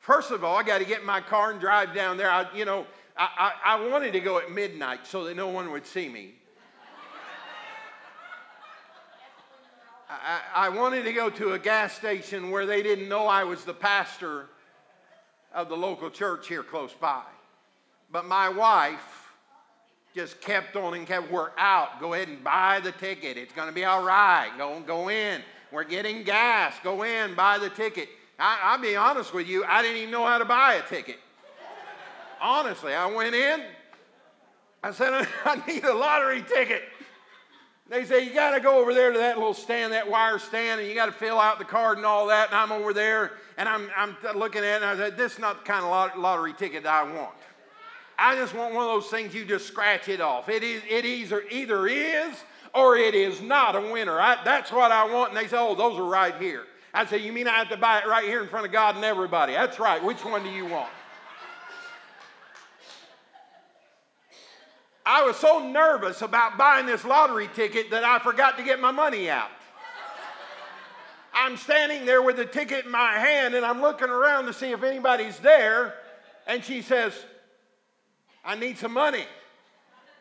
First 0.00 0.30
of 0.30 0.42
all, 0.42 0.56
I 0.56 0.62
got 0.62 0.78
to 0.78 0.84
get 0.84 1.00
in 1.00 1.06
my 1.06 1.20
car 1.20 1.50
and 1.50 1.60
drive 1.60 1.94
down 1.94 2.16
there. 2.16 2.30
I, 2.30 2.46
you 2.54 2.64
know, 2.64 2.86
I, 3.16 3.52
I, 3.64 3.76
I 3.76 3.88
wanted 3.88 4.12
to 4.14 4.20
go 4.20 4.38
at 4.38 4.50
midnight 4.50 5.06
so 5.06 5.24
that 5.24 5.36
no 5.36 5.48
one 5.48 5.70
would 5.72 5.86
see 5.86 6.08
me. 6.08 6.34
I, 10.08 10.40
I 10.54 10.68
wanted 10.70 11.04
to 11.04 11.12
go 11.12 11.30
to 11.30 11.52
a 11.52 11.58
gas 11.58 11.92
station 11.92 12.50
where 12.50 12.66
they 12.66 12.82
didn't 12.82 13.08
know 13.08 13.26
I 13.26 13.44
was 13.44 13.64
the 13.64 13.74
pastor 13.74 14.46
of 15.54 15.68
the 15.68 15.76
local 15.76 16.10
church 16.10 16.48
here 16.48 16.62
close 16.62 16.92
by. 16.94 17.22
But 18.10 18.24
my 18.24 18.48
wife 18.48 19.28
just 20.14 20.40
kept 20.40 20.76
on 20.76 20.94
and 20.94 21.06
kept, 21.06 21.30
we're 21.30 21.50
out. 21.58 22.00
Go 22.00 22.14
ahead 22.14 22.28
and 22.28 22.42
buy 22.42 22.80
the 22.80 22.92
ticket. 22.92 23.36
It's 23.36 23.52
going 23.52 23.68
to 23.68 23.74
be 23.74 23.84
all 23.84 24.02
right. 24.02 24.50
Go, 24.58 24.80
go 24.80 25.10
in. 25.10 25.42
We're 25.70 25.84
getting 25.84 26.24
gas. 26.24 26.74
Go 26.82 27.04
in, 27.04 27.34
buy 27.34 27.58
the 27.58 27.70
ticket. 27.70 28.08
I, 28.40 28.74
will 28.76 28.82
be 28.82 28.96
honest 28.96 29.34
with 29.34 29.46
you, 29.46 29.64
I 29.64 29.82
didn't 29.82 29.98
even 29.98 30.10
know 30.10 30.24
how 30.24 30.38
to 30.38 30.44
buy 30.44 30.74
a 30.74 30.82
ticket. 30.88 31.18
Honestly, 32.40 32.94
I 32.94 33.06
went 33.06 33.34
in. 33.34 33.62
I 34.82 34.92
said, 34.92 35.28
I 35.44 35.62
need 35.66 35.84
a 35.84 35.92
lottery 35.92 36.42
ticket. 36.42 36.82
They 37.88 38.04
say, 38.04 38.24
you 38.24 38.32
got 38.32 38.54
to 38.54 38.60
go 38.60 38.80
over 38.80 38.94
there 38.94 39.10
to 39.10 39.18
that 39.18 39.36
little 39.36 39.52
stand, 39.52 39.92
that 39.92 40.08
wire 40.08 40.38
stand, 40.38 40.80
and 40.80 40.88
you 40.88 40.94
got 40.94 41.06
to 41.06 41.12
fill 41.12 41.40
out 41.40 41.58
the 41.58 41.64
card 41.64 41.98
and 41.98 42.06
all 42.06 42.28
that. 42.28 42.48
And 42.48 42.56
I'm 42.56 42.70
over 42.70 42.94
there, 42.94 43.32
and 43.58 43.68
I'm, 43.68 43.90
I'm 43.96 44.16
looking 44.36 44.62
at 44.62 44.74
it, 44.80 44.82
and 44.82 44.84
I 44.84 44.96
said, 44.96 45.16
this 45.16 45.34
is 45.34 45.38
not 45.40 45.64
the 45.64 45.64
kind 45.64 45.84
of 45.84 46.18
lottery 46.18 46.54
ticket 46.54 46.86
I 46.86 47.02
want. 47.02 47.34
I 48.16 48.36
just 48.36 48.54
want 48.54 48.74
one 48.74 48.84
of 48.84 48.90
those 48.90 49.10
things 49.10 49.34
you 49.34 49.44
just 49.44 49.66
scratch 49.66 50.08
it 50.08 50.20
off. 50.20 50.48
It, 50.48 50.62
is, 50.62 50.82
it 50.88 51.04
either, 51.04 51.42
either 51.50 51.88
is 51.88 52.36
or 52.74 52.96
it 52.96 53.14
is 53.14 53.40
not 53.40 53.74
a 53.74 53.80
winner. 53.80 54.20
I, 54.20 54.38
that's 54.44 54.70
what 54.70 54.92
I 54.92 55.12
want. 55.12 55.30
And 55.30 55.38
they 55.38 55.48
say, 55.48 55.56
oh, 55.58 55.74
those 55.74 55.98
are 55.98 56.04
right 56.04 56.36
here. 56.36 56.66
I 56.92 57.06
say, 57.06 57.18
you 57.18 57.32
mean 57.32 57.46
I 57.46 57.58
have 57.58 57.68
to 57.70 57.76
buy 57.76 58.00
it 58.00 58.06
right 58.06 58.24
here 58.24 58.42
in 58.42 58.48
front 58.48 58.66
of 58.66 58.72
God 58.72 58.96
and 58.96 59.04
everybody? 59.04 59.52
That's 59.52 59.78
right. 59.78 60.02
Which 60.02 60.24
one 60.24 60.42
do 60.42 60.50
you 60.50 60.66
want? 60.66 60.90
I 65.06 65.24
was 65.24 65.36
so 65.36 65.66
nervous 65.68 66.22
about 66.22 66.58
buying 66.58 66.86
this 66.86 67.04
lottery 67.04 67.48
ticket 67.54 67.90
that 67.90 68.04
I 68.04 68.18
forgot 68.18 68.56
to 68.58 68.64
get 68.64 68.80
my 68.80 68.90
money 68.90 69.30
out. 69.30 69.50
I'm 71.32 71.56
standing 71.56 72.04
there 72.04 72.22
with 72.22 72.36
the 72.36 72.44
ticket 72.44 72.84
in 72.84 72.90
my 72.90 73.12
hand 73.12 73.54
and 73.54 73.64
I'm 73.64 73.80
looking 73.80 74.08
around 74.08 74.46
to 74.46 74.52
see 74.52 74.72
if 74.72 74.82
anybody's 74.82 75.38
there. 75.38 75.94
And 76.46 76.64
she 76.64 76.82
says, 76.82 77.12
I 78.44 78.56
need 78.56 78.78
some 78.78 78.92
money. 78.92 79.24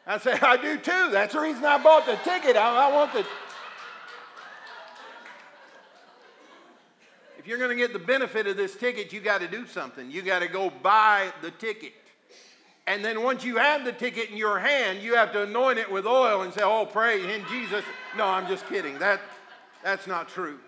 I 0.06 0.18
said, 0.18 0.42
I 0.44 0.58
do 0.58 0.78
too. 0.78 1.10
That's 1.12 1.34
the 1.34 1.42
reason 1.42 1.66
I 1.66 1.82
bought 1.82 2.06
the 2.06 2.16
ticket. 2.18 2.56
I, 2.56 2.90
I 2.90 2.94
want 2.94 3.14
the. 3.14 3.26
You're 7.50 7.58
going 7.58 7.72
to 7.72 7.76
get 7.76 7.94
the 7.94 8.00
benefit 8.00 8.46
of 8.46 8.56
this 8.56 8.76
ticket, 8.76 9.12
you 9.12 9.20
got 9.20 9.42
to 9.42 9.48
do 9.48 9.66
something. 9.66 10.12
You 10.12 10.22
got 10.22 10.40
to 10.40 10.48
go 10.48 10.70
buy 10.70 11.34
the 11.42 11.50
ticket. 11.50 11.94
And 12.86 13.04
then 13.04 13.24
once 13.24 13.44
you 13.44 13.58
have 13.58 13.84
the 13.86 13.92
ticket 13.92 14.30
in 14.30 14.38
your 14.38 14.60
hand, 14.60 15.00
you 15.02 15.16
have 15.16 15.34
to 15.34 15.44
anoint 15.44 15.80
it 15.80 15.92
with 15.92 16.06
oil 16.06 16.44
and 16.44 16.54
say, 16.54 16.62
Oh, 16.64 16.86
pray 16.86 17.36
in 17.36 17.44
Jesus. 17.48 17.84
No, 18.16 18.26
I'm 18.26 18.48
just 18.48 18.68
kidding. 18.68 19.00
That, 19.00 19.20
that's 19.84 20.06
not 20.06 20.30
true. 20.30 20.60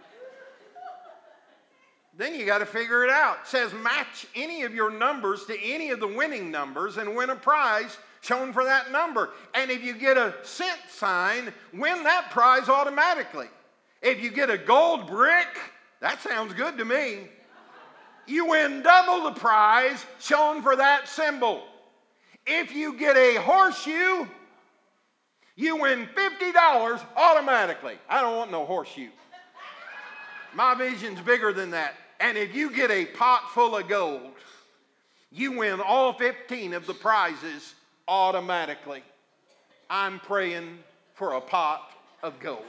Then 2.18 2.36
you 2.36 2.46
got 2.46 2.58
to 2.58 2.66
figure 2.66 3.04
it 3.04 3.12
out. 3.12 3.38
It 3.44 3.48
says 3.48 3.74
match 3.74 4.26
any 4.36 4.64
of 4.64 4.74
your 4.74 4.92
numbers 4.92 5.46
to 5.46 5.60
any 5.64 5.92
of 5.92 6.00
the 6.00 6.08
winning 6.08 6.52
numbers 6.52 6.98
and 6.98 7.16
win 7.16 7.30
a 7.30 7.36
prize 7.36 7.98
shown 8.22 8.54
for 8.54 8.64
that 8.64 8.92
number. 8.92 9.30
And 9.54 9.70
if 9.70 9.84
you 9.84 9.94
get 9.94 10.18
a 10.18 10.34
cent 10.44 10.80
sign, 10.90 11.54
win 11.74 12.04
that 12.04 12.30
prize 12.32 12.70
automatically. 12.70 13.48
If 14.02 14.22
you 14.22 14.32
get 14.32 14.50
a 14.50 14.58
gold 14.58 15.08
brick, 15.08 15.48
that 16.02 16.22
sounds 16.22 16.54
good 16.54 16.78
to 16.78 16.86
me. 16.86 17.30
You 18.28 18.48
win 18.48 18.82
double 18.82 19.32
the 19.32 19.40
prize 19.40 20.06
shown 20.20 20.62
for 20.62 20.76
that 20.76 21.08
symbol. 21.08 21.64
If 22.46 22.74
you 22.74 22.98
get 22.98 23.16
a 23.18 23.36
horseshoe, 23.36 24.28
you 25.56 25.76
win 25.78 26.08
$50 26.16 27.02
automatically. 27.16 27.96
I 28.10 28.22
don't 28.22 28.36
want 28.36 28.52
no 28.52 28.66
horseshoe. 28.66 29.10
My 30.54 30.74
vision's 30.76 31.22
bigger 31.22 31.54
than 31.54 31.72
that. 31.72 31.94
And 32.20 32.38
if 32.38 32.54
you 32.56 32.72
get 32.72 32.92
a 32.92 33.06
pot 33.06 33.52
full 33.54 33.76
of 33.76 33.88
gold, 33.88 34.34
you 35.32 35.58
win 35.58 35.80
all 35.80 36.14
15 36.14 36.74
of 36.74 36.86
the 36.86 36.94
prizes 36.94 37.74
automatically. 38.08 39.04
I'm 39.90 40.20
praying 40.20 40.80
for 41.14 41.34
a 41.34 41.42
pot 41.42 41.92
of 42.24 42.40
gold. 42.40 42.66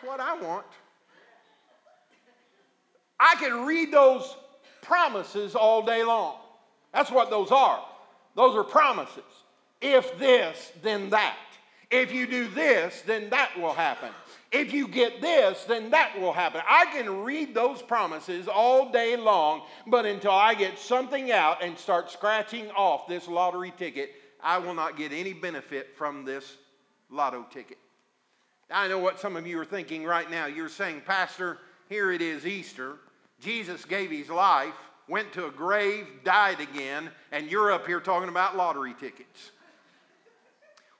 That's 0.00 0.08
what 0.08 0.20
I 0.20 0.40
want. 0.40 0.66
I 3.20 3.34
can 3.38 3.66
read 3.66 3.92
those 3.92 4.36
promises 4.82 5.54
all 5.54 5.82
day 5.82 6.04
long. 6.04 6.36
That's 6.92 7.10
what 7.10 7.30
those 7.30 7.50
are. 7.50 7.84
Those 8.34 8.56
are 8.56 8.64
promises. 8.64 9.24
If 9.80 10.18
this, 10.18 10.72
then 10.82 11.10
that. 11.10 11.36
If 11.90 12.12
you 12.12 12.26
do 12.26 12.48
this, 12.48 13.02
then 13.06 13.30
that 13.30 13.58
will 13.58 13.72
happen. 13.72 14.10
If 14.52 14.72
you 14.72 14.88
get 14.88 15.20
this, 15.20 15.64
then 15.64 15.90
that 15.90 16.20
will 16.20 16.32
happen. 16.32 16.60
I 16.68 16.86
can 16.86 17.22
read 17.22 17.54
those 17.54 17.80
promises 17.80 18.46
all 18.46 18.92
day 18.92 19.16
long, 19.16 19.62
but 19.86 20.04
until 20.04 20.32
I 20.32 20.54
get 20.54 20.78
something 20.78 21.32
out 21.32 21.62
and 21.62 21.78
start 21.78 22.10
scratching 22.10 22.70
off 22.72 23.06
this 23.06 23.26
lottery 23.26 23.72
ticket, 23.76 24.12
I 24.42 24.58
will 24.58 24.74
not 24.74 24.96
get 24.96 25.12
any 25.12 25.32
benefit 25.32 25.96
from 25.96 26.24
this 26.24 26.56
lotto 27.10 27.46
ticket. 27.50 27.78
I 28.70 28.86
know 28.88 28.98
what 28.98 29.18
some 29.18 29.36
of 29.36 29.46
you 29.46 29.58
are 29.58 29.64
thinking 29.64 30.04
right 30.04 30.30
now. 30.30 30.46
You're 30.46 30.68
saying, 30.68 31.02
Pastor, 31.06 31.58
here 31.88 32.12
it 32.12 32.20
is 32.20 32.46
Easter. 32.46 32.96
Jesus 33.40 33.84
gave 33.84 34.10
his 34.10 34.28
life, 34.28 34.74
went 35.08 35.32
to 35.32 35.46
a 35.46 35.50
grave, 35.50 36.06
died 36.24 36.60
again, 36.60 37.10
and 37.32 37.50
you're 37.50 37.72
up 37.72 37.86
here 37.86 38.00
talking 38.00 38.28
about 38.28 38.56
lottery 38.56 38.94
tickets. 38.98 39.50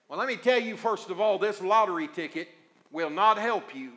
Well, 0.09 0.19
let 0.19 0.29
me 0.29 0.37
tell 0.37 0.61
you, 0.61 0.77
first 0.77 1.11
of 1.11 1.21
all, 1.21 1.39
this 1.39 1.61
lottery 1.61 2.09
ticket 2.09 2.49
will 2.91 3.11
not 3.11 3.39
help 3.39 3.75
you 3.75 3.93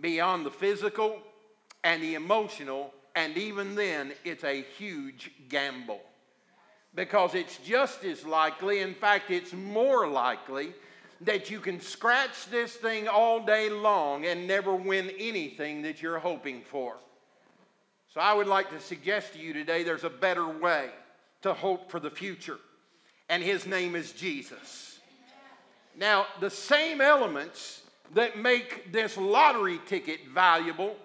beyond 0.00 0.44
the 0.44 0.50
physical 0.50 1.18
and 1.84 2.02
the 2.02 2.14
emotional, 2.14 2.92
and 3.14 3.36
even 3.36 3.76
then, 3.76 4.12
it's 4.24 4.42
a 4.42 4.62
huge 4.76 5.30
gamble. 5.48 6.00
Because 6.94 7.34
it's 7.34 7.58
just 7.58 8.04
as 8.04 8.26
likely, 8.26 8.80
in 8.80 8.94
fact, 8.94 9.30
it's 9.30 9.52
more 9.52 10.08
likely, 10.08 10.74
that 11.20 11.50
you 11.50 11.60
can 11.60 11.80
scratch 11.80 12.46
this 12.50 12.74
thing 12.74 13.08
all 13.08 13.40
day 13.40 13.70
long 13.70 14.26
and 14.26 14.46
never 14.46 14.74
win 14.74 15.10
anything 15.18 15.82
that 15.82 16.02
you're 16.02 16.18
hoping 16.18 16.62
for. 16.62 16.96
So, 18.16 18.22
I 18.22 18.32
would 18.32 18.46
like 18.46 18.70
to 18.70 18.80
suggest 18.80 19.34
to 19.34 19.38
you 19.38 19.52
today 19.52 19.82
there's 19.82 20.02
a 20.02 20.08
better 20.08 20.48
way 20.48 20.88
to 21.42 21.52
hope 21.52 21.90
for 21.90 22.00
the 22.00 22.08
future, 22.08 22.56
and 23.28 23.42
his 23.42 23.66
name 23.66 23.94
is 23.94 24.12
Jesus. 24.12 24.98
Now, 25.94 26.24
the 26.40 26.48
same 26.48 27.02
elements 27.02 27.82
that 28.14 28.38
make 28.38 28.90
this 28.90 29.18
lottery 29.18 29.78
ticket 29.84 30.20
valuable 30.32 30.96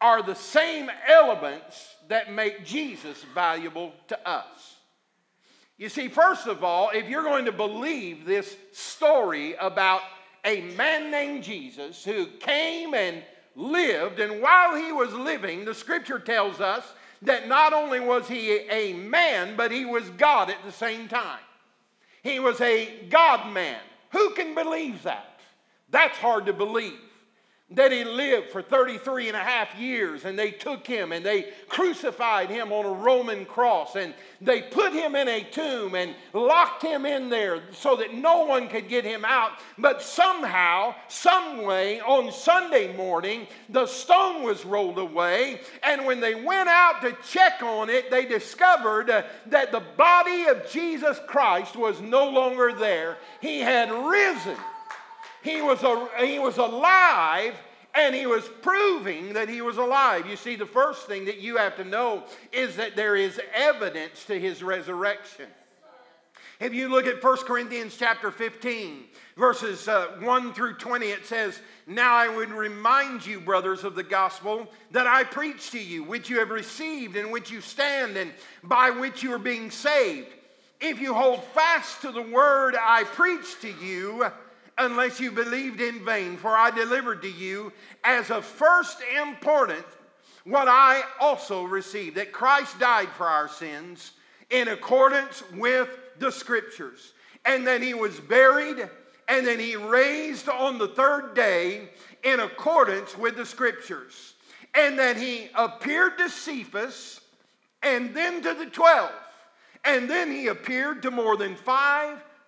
are 0.00 0.20
the 0.20 0.34
same 0.34 0.90
elements 1.06 1.94
that 2.08 2.32
make 2.32 2.64
Jesus 2.64 3.22
valuable 3.32 3.92
to 4.08 4.28
us. 4.28 4.78
You 5.76 5.88
see, 5.88 6.08
first 6.08 6.48
of 6.48 6.64
all, 6.64 6.90
if 6.92 7.08
you're 7.08 7.22
going 7.22 7.44
to 7.44 7.52
believe 7.52 8.24
this 8.24 8.56
story 8.72 9.54
about 9.60 10.02
a 10.44 10.62
man 10.74 11.12
named 11.12 11.44
Jesus 11.44 12.02
who 12.02 12.26
came 12.26 12.94
and 12.94 13.22
lived, 13.54 14.20
and 14.20 14.40
while 14.40 14.76
he 14.76 14.92
was 14.92 15.12
living, 15.12 15.64
the 15.64 15.74
scripture 15.74 16.18
tells 16.18 16.60
us 16.60 16.92
that 17.22 17.48
not 17.48 17.72
only 17.72 18.00
was 18.00 18.28
he 18.28 18.52
a 18.70 18.92
man, 18.92 19.56
but 19.56 19.72
he 19.72 19.84
was 19.84 20.08
God 20.10 20.50
at 20.50 20.62
the 20.64 20.72
same 20.72 21.08
time. 21.08 21.40
He 22.22 22.38
was 22.38 22.60
a 22.60 23.06
God 23.08 23.52
man. 23.52 23.80
Who 24.10 24.30
can 24.34 24.54
believe 24.54 25.02
that? 25.02 25.40
That's 25.90 26.18
hard 26.18 26.46
to 26.46 26.52
believe. 26.52 26.98
That 27.72 27.92
he 27.92 28.02
lived 28.02 28.48
for 28.48 28.62
33 28.62 29.28
and 29.28 29.36
a 29.36 29.40
half 29.40 29.78
years, 29.78 30.24
and 30.24 30.38
they 30.38 30.52
took 30.52 30.86
him 30.86 31.12
and 31.12 31.22
they 31.24 31.50
crucified 31.68 32.48
him 32.48 32.72
on 32.72 32.86
a 32.86 32.92
Roman 32.92 33.44
cross, 33.44 33.94
and 33.94 34.14
they 34.40 34.62
put 34.62 34.94
him 34.94 35.14
in 35.14 35.28
a 35.28 35.42
tomb 35.42 35.94
and 35.94 36.14
locked 36.32 36.82
him 36.82 37.04
in 37.04 37.28
there 37.28 37.60
so 37.72 37.94
that 37.96 38.14
no 38.14 38.46
one 38.46 38.68
could 38.68 38.88
get 38.88 39.04
him 39.04 39.22
out. 39.22 39.52
But 39.76 40.00
somehow, 40.00 40.94
some 41.08 41.62
way, 41.62 42.00
on 42.00 42.32
Sunday 42.32 42.96
morning, 42.96 43.46
the 43.68 43.86
stone 43.86 44.42
was 44.42 44.64
rolled 44.64 44.98
away, 44.98 45.60
and 45.82 46.06
when 46.06 46.20
they 46.20 46.36
went 46.36 46.70
out 46.70 47.02
to 47.02 47.14
check 47.28 47.62
on 47.62 47.90
it, 47.90 48.10
they 48.10 48.24
discovered 48.24 49.10
uh, 49.10 49.24
that 49.46 49.72
the 49.72 49.82
body 49.98 50.46
of 50.46 50.70
Jesus 50.70 51.20
Christ 51.26 51.76
was 51.76 52.00
no 52.00 52.30
longer 52.30 52.72
there. 52.72 53.18
He 53.42 53.60
had 53.60 53.90
risen. 53.90 54.56
He 55.42 55.62
was, 55.62 55.82
a, 55.82 56.08
he 56.24 56.38
was 56.38 56.58
alive 56.58 57.54
and 57.94 58.14
he 58.14 58.26
was 58.26 58.48
proving 58.62 59.32
that 59.32 59.48
he 59.48 59.60
was 59.62 59.76
alive. 59.76 60.26
You 60.26 60.36
see, 60.36 60.56
the 60.56 60.66
first 60.66 61.06
thing 61.06 61.24
that 61.24 61.38
you 61.38 61.56
have 61.56 61.76
to 61.76 61.84
know 61.84 62.24
is 62.52 62.76
that 62.76 62.96
there 62.96 63.16
is 63.16 63.40
evidence 63.54 64.24
to 64.26 64.38
his 64.38 64.62
resurrection. 64.62 65.46
If 66.60 66.74
you 66.74 66.88
look 66.88 67.06
at 67.06 67.22
1 67.22 67.36
Corinthians 67.38 67.96
chapter 67.96 68.32
15, 68.32 69.04
verses 69.36 69.86
uh, 69.86 70.16
1 70.20 70.52
through 70.54 70.74
20, 70.74 71.06
it 71.06 71.24
says, 71.24 71.60
Now 71.86 72.14
I 72.14 72.28
would 72.28 72.50
remind 72.50 73.24
you, 73.24 73.38
brothers, 73.40 73.84
of 73.84 73.94
the 73.94 74.02
gospel 74.02 74.66
that 74.90 75.06
I 75.06 75.22
preached 75.22 75.70
to 75.72 75.80
you, 75.80 76.02
which 76.02 76.28
you 76.28 76.40
have 76.40 76.50
received, 76.50 77.16
in 77.16 77.30
which 77.30 77.50
you 77.50 77.60
stand, 77.60 78.16
and 78.16 78.32
by 78.64 78.90
which 78.90 79.22
you 79.22 79.32
are 79.32 79.38
being 79.38 79.70
saved. 79.70 80.28
If 80.80 81.00
you 81.00 81.14
hold 81.14 81.44
fast 81.44 82.02
to 82.02 82.10
the 82.10 82.22
word 82.22 82.74
I 82.76 83.04
preached 83.04 83.62
to 83.62 83.72
you, 83.84 84.26
unless 84.78 85.20
you 85.20 85.30
believed 85.30 85.80
in 85.80 86.04
vain, 86.04 86.36
for 86.36 86.56
I 86.56 86.70
delivered 86.70 87.22
to 87.22 87.30
you 87.30 87.72
as 88.04 88.30
of 88.30 88.44
first 88.44 88.98
importance 89.20 89.86
what 90.44 90.68
I 90.68 91.02
also 91.20 91.64
received 91.64 92.16
that 92.16 92.32
Christ 92.32 92.78
died 92.78 93.08
for 93.10 93.26
our 93.26 93.48
sins 93.48 94.12
in 94.50 94.68
accordance 94.68 95.42
with 95.54 95.88
the 96.18 96.32
scriptures. 96.32 97.12
And 97.44 97.66
then 97.66 97.82
he 97.82 97.92
was 97.92 98.18
buried, 98.18 98.88
and 99.28 99.46
then 99.46 99.58
he 99.58 99.76
raised 99.76 100.48
on 100.48 100.78
the 100.78 100.88
third 100.88 101.34
day 101.34 101.90
in 102.22 102.40
accordance 102.40 103.16
with 103.16 103.36
the 103.36 103.44
scriptures. 103.44 104.34
And 104.74 104.98
then 104.98 105.16
he 105.16 105.48
appeared 105.54 106.18
to 106.18 106.28
Cephas, 106.28 107.20
and 107.82 108.14
then 108.14 108.42
to 108.42 108.54
the 108.54 108.66
twelve. 108.66 109.12
And 109.84 110.08
then 110.08 110.30
he 110.30 110.48
appeared 110.48 111.02
to 111.02 111.10
more 111.10 111.36
than 111.36 111.56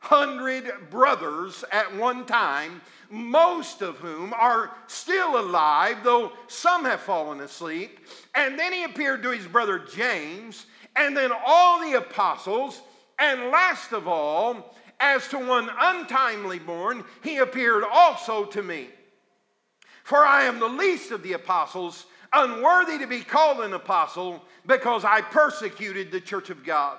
500 0.01 0.91
brothers 0.91 1.63
at 1.71 1.95
one 1.95 2.25
time, 2.25 2.81
most 3.11 3.83
of 3.83 3.97
whom 3.99 4.33
are 4.33 4.73
still 4.87 5.39
alive, 5.39 5.99
though 6.03 6.33
some 6.47 6.85
have 6.85 7.01
fallen 7.01 7.41
asleep. 7.41 8.01
And 8.35 8.59
then 8.59 8.73
he 8.73 8.85
appeared 8.85 9.23
to 9.23 9.31
his 9.31 9.47
brother 9.47 9.79
James, 9.79 10.67
and 10.97 11.17
then 11.17 11.31
all 11.47 11.81
the 11.81 11.99
apostles. 11.99 12.81
And 13.19 13.51
last 13.51 13.93
of 13.93 14.09
all, 14.09 14.75
as 14.99 15.29
to 15.29 15.39
one 15.39 15.69
untimely 15.79 16.59
born, 16.59 17.05
he 17.23 17.39
appeared 17.39 17.85
also 17.91 18.45
to 18.47 18.63
me. 18.63 18.89
For 20.03 20.19
I 20.19 20.45
am 20.45 20.59
the 20.59 20.69
least 20.69 21.11
of 21.11 21.23
the 21.23 21.35
apostles, 21.35 22.07
unworthy 22.33 22.99
to 22.99 23.07
be 23.07 23.21
called 23.21 23.61
an 23.61 23.75
apostle, 23.75 24.43
because 24.67 25.05
I 25.05 25.21
persecuted 25.21 26.11
the 26.11 26.21
church 26.21 26.49
of 26.51 26.65
God. 26.65 26.99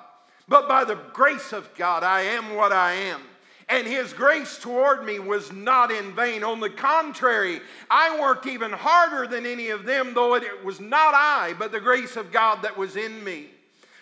But 0.51 0.67
by 0.67 0.84
the 0.84 1.00
grace 1.13 1.53
of 1.53 1.74
God, 1.75 2.03
I 2.03 2.24
am 2.24 2.58
what 2.58 2.74
I 2.74 2.91
am. 2.91 3.22
And 3.70 3.88
his 3.88 4.12
grace 4.12 4.60
toward 4.60 5.05
me 5.05 5.17
was 5.17 5.50
not 5.50 5.91
in 5.91 6.13
vain. 6.13 6.43
On 6.43 6.60
the 6.60 6.70
contrary, 6.70 7.62
I 7.89 8.20
worked 8.20 8.46
even 8.48 8.74
harder 8.74 9.27
than 9.27 9.46
any 9.46 9.70
of 9.70 9.86
them, 9.86 10.13
though 10.13 10.36
it 10.36 10.65
was 10.65 10.81
not 10.81 11.13
I, 11.15 11.55
but 11.58 11.72
the 11.72 11.79
grace 11.79 12.17
of 12.17 12.34
God 12.34 12.63
that 12.63 12.77
was 12.77 12.98
in 12.98 13.24
me. 13.24 13.46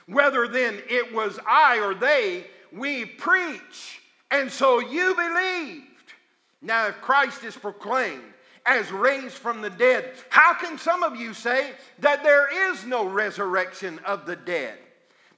Whether 0.07 0.47
then 0.47 0.81
it 0.89 1.13
was 1.13 1.39
I 1.47 1.81
or 1.81 1.93
they, 1.93 2.47
we 2.71 3.05
preach, 3.05 4.01
and 4.31 4.51
so 4.51 4.79
you 4.79 5.13
believed. 5.13 5.85
Now, 6.63 6.87
if 6.87 6.99
Christ 6.99 7.43
is 7.43 7.55
proclaimed 7.55 8.23
as 8.65 8.91
raised 8.91 9.35
from 9.35 9.61
the 9.61 9.69
dead, 9.69 10.13
how 10.29 10.55
can 10.55 10.79
some 10.79 11.03
of 11.03 11.15
you 11.15 11.35
say 11.35 11.73
that 11.99 12.23
there 12.23 12.71
is 12.71 12.87
no 12.87 13.05
resurrection 13.05 13.99
of 13.99 14.25
the 14.25 14.35
dead? 14.35 14.79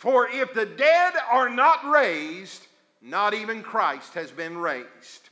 For 0.00 0.30
if 0.30 0.54
the 0.54 0.64
dead 0.64 1.12
are 1.30 1.50
not 1.50 1.84
raised, 1.84 2.66
not 3.02 3.34
even 3.34 3.62
Christ 3.62 4.14
has 4.14 4.30
been 4.30 4.56
raised. 4.56 5.28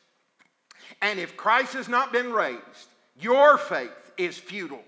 And 1.01 1.19
if 1.19 1.39
Christ 1.39 1.73
has 1.73 1.89
not 1.89 2.13
been 2.13 2.35
raised, 2.35 2.89
your 3.19 3.57
faith 3.57 4.13
is 4.19 4.37
futile, 4.37 4.85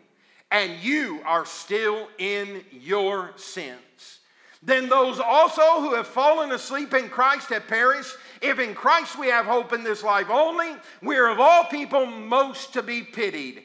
and 0.50 0.78
you 0.82 1.22
are 1.24 1.46
still 1.46 2.10
in 2.18 2.62
your 2.70 3.30
sins. 3.36 4.18
Then 4.62 4.90
those 4.90 5.18
also 5.18 5.80
who 5.80 5.94
have 5.94 6.06
fallen 6.06 6.52
asleep 6.52 6.92
in 6.92 7.08
Christ 7.08 7.48
have 7.48 7.66
perished. 7.66 8.14
If 8.42 8.58
in 8.58 8.74
Christ 8.74 9.18
we 9.18 9.28
have 9.28 9.46
hope 9.46 9.72
in 9.72 9.82
this 9.82 10.02
life 10.02 10.28
only, 10.28 10.76
we 11.00 11.16
are 11.16 11.30
of 11.30 11.40
all 11.40 11.64
people 11.64 12.04
most 12.04 12.74
to 12.74 12.82
be 12.82 13.00
pitied. 13.02 13.62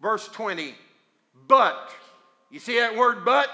Verse 0.00 0.28
20. 0.28 0.76
But, 1.48 1.90
you 2.52 2.60
see 2.60 2.78
that 2.78 2.96
word 2.96 3.24
but? 3.24 3.50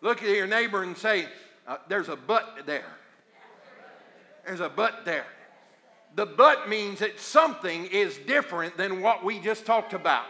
Look 0.00 0.22
at 0.22 0.28
your 0.28 0.46
neighbor 0.46 0.82
and 0.82 0.96
say, 0.96 1.26
uh, 1.66 1.76
There's 1.88 2.08
a 2.08 2.16
but 2.16 2.66
there. 2.66 2.92
There's 4.46 4.60
a 4.60 4.68
but 4.68 5.04
there. 5.04 5.26
The 6.16 6.26
but 6.26 6.68
means 6.68 6.98
that 7.00 7.20
something 7.20 7.86
is 7.86 8.18
different 8.26 8.76
than 8.76 9.00
what 9.00 9.24
we 9.24 9.38
just 9.38 9.64
talked 9.64 9.92
about. 9.92 10.24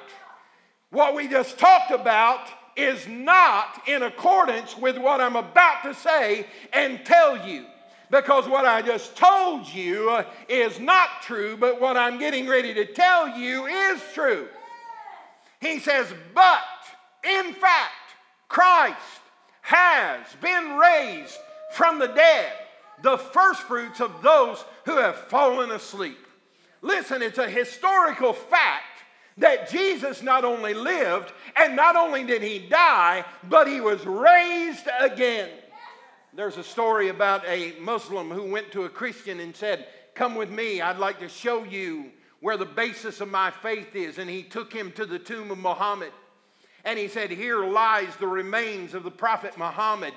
What 0.90 1.14
we 1.14 1.28
just 1.28 1.58
talked 1.58 1.90
about 1.90 2.48
is 2.76 3.06
not 3.06 3.82
in 3.86 4.02
accordance 4.02 4.76
with 4.76 4.98
what 4.98 5.20
I'm 5.20 5.36
about 5.36 5.82
to 5.84 5.94
say 5.94 6.46
and 6.72 7.04
tell 7.04 7.46
you. 7.46 7.64
Because 8.10 8.48
what 8.48 8.66
I 8.66 8.82
just 8.82 9.16
told 9.16 9.68
you 9.68 10.22
is 10.48 10.80
not 10.80 11.22
true, 11.22 11.56
but 11.56 11.80
what 11.80 11.96
I'm 11.96 12.18
getting 12.18 12.48
ready 12.48 12.74
to 12.74 12.84
tell 12.84 13.38
you 13.38 13.66
is 13.66 14.02
true. 14.12 14.48
He 15.60 15.78
says, 15.78 16.12
But 16.34 16.60
in 17.22 17.54
fact, 17.54 17.92
Christ 18.48 19.19
has 19.70 20.26
been 20.40 20.76
raised 20.76 21.38
from 21.70 22.00
the 22.00 22.08
dead, 22.08 22.52
the 23.02 23.16
firstfruits 23.16 24.00
of 24.00 24.20
those 24.20 24.64
who 24.84 24.96
have 24.96 25.14
fallen 25.14 25.70
asleep. 25.70 26.18
Listen, 26.82 27.22
it's 27.22 27.38
a 27.38 27.48
historical 27.48 28.32
fact 28.32 28.82
that 29.38 29.70
Jesus 29.70 30.22
not 30.22 30.44
only 30.44 30.74
lived 30.74 31.32
and 31.54 31.76
not 31.76 31.94
only 31.94 32.24
did 32.24 32.42
he 32.42 32.58
die, 32.58 33.24
but 33.48 33.68
he 33.68 33.80
was 33.80 34.04
raised 34.04 34.88
again. 34.98 35.50
There's 36.34 36.56
a 36.56 36.64
story 36.64 37.08
about 37.08 37.46
a 37.46 37.74
Muslim 37.80 38.28
who 38.28 38.50
went 38.50 38.72
to 38.72 38.84
a 38.84 38.88
Christian 38.88 39.38
and 39.38 39.54
said, 39.54 39.86
Come 40.16 40.34
with 40.34 40.50
me, 40.50 40.80
I'd 40.80 40.98
like 40.98 41.20
to 41.20 41.28
show 41.28 41.62
you 41.62 42.10
where 42.40 42.56
the 42.56 42.66
basis 42.66 43.20
of 43.20 43.28
my 43.28 43.52
faith 43.52 43.94
is. 43.94 44.18
And 44.18 44.28
he 44.28 44.42
took 44.42 44.72
him 44.72 44.90
to 44.92 45.06
the 45.06 45.18
tomb 45.18 45.52
of 45.52 45.58
Muhammad. 45.58 46.12
And 46.84 46.98
he 46.98 47.08
said, 47.08 47.30
Here 47.30 47.64
lies 47.64 48.16
the 48.16 48.26
remains 48.26 48.94
of 48.94 49.02
the 49.02 49.10
Prophet 49.10 49.56
Muhammad. 49.56 50.14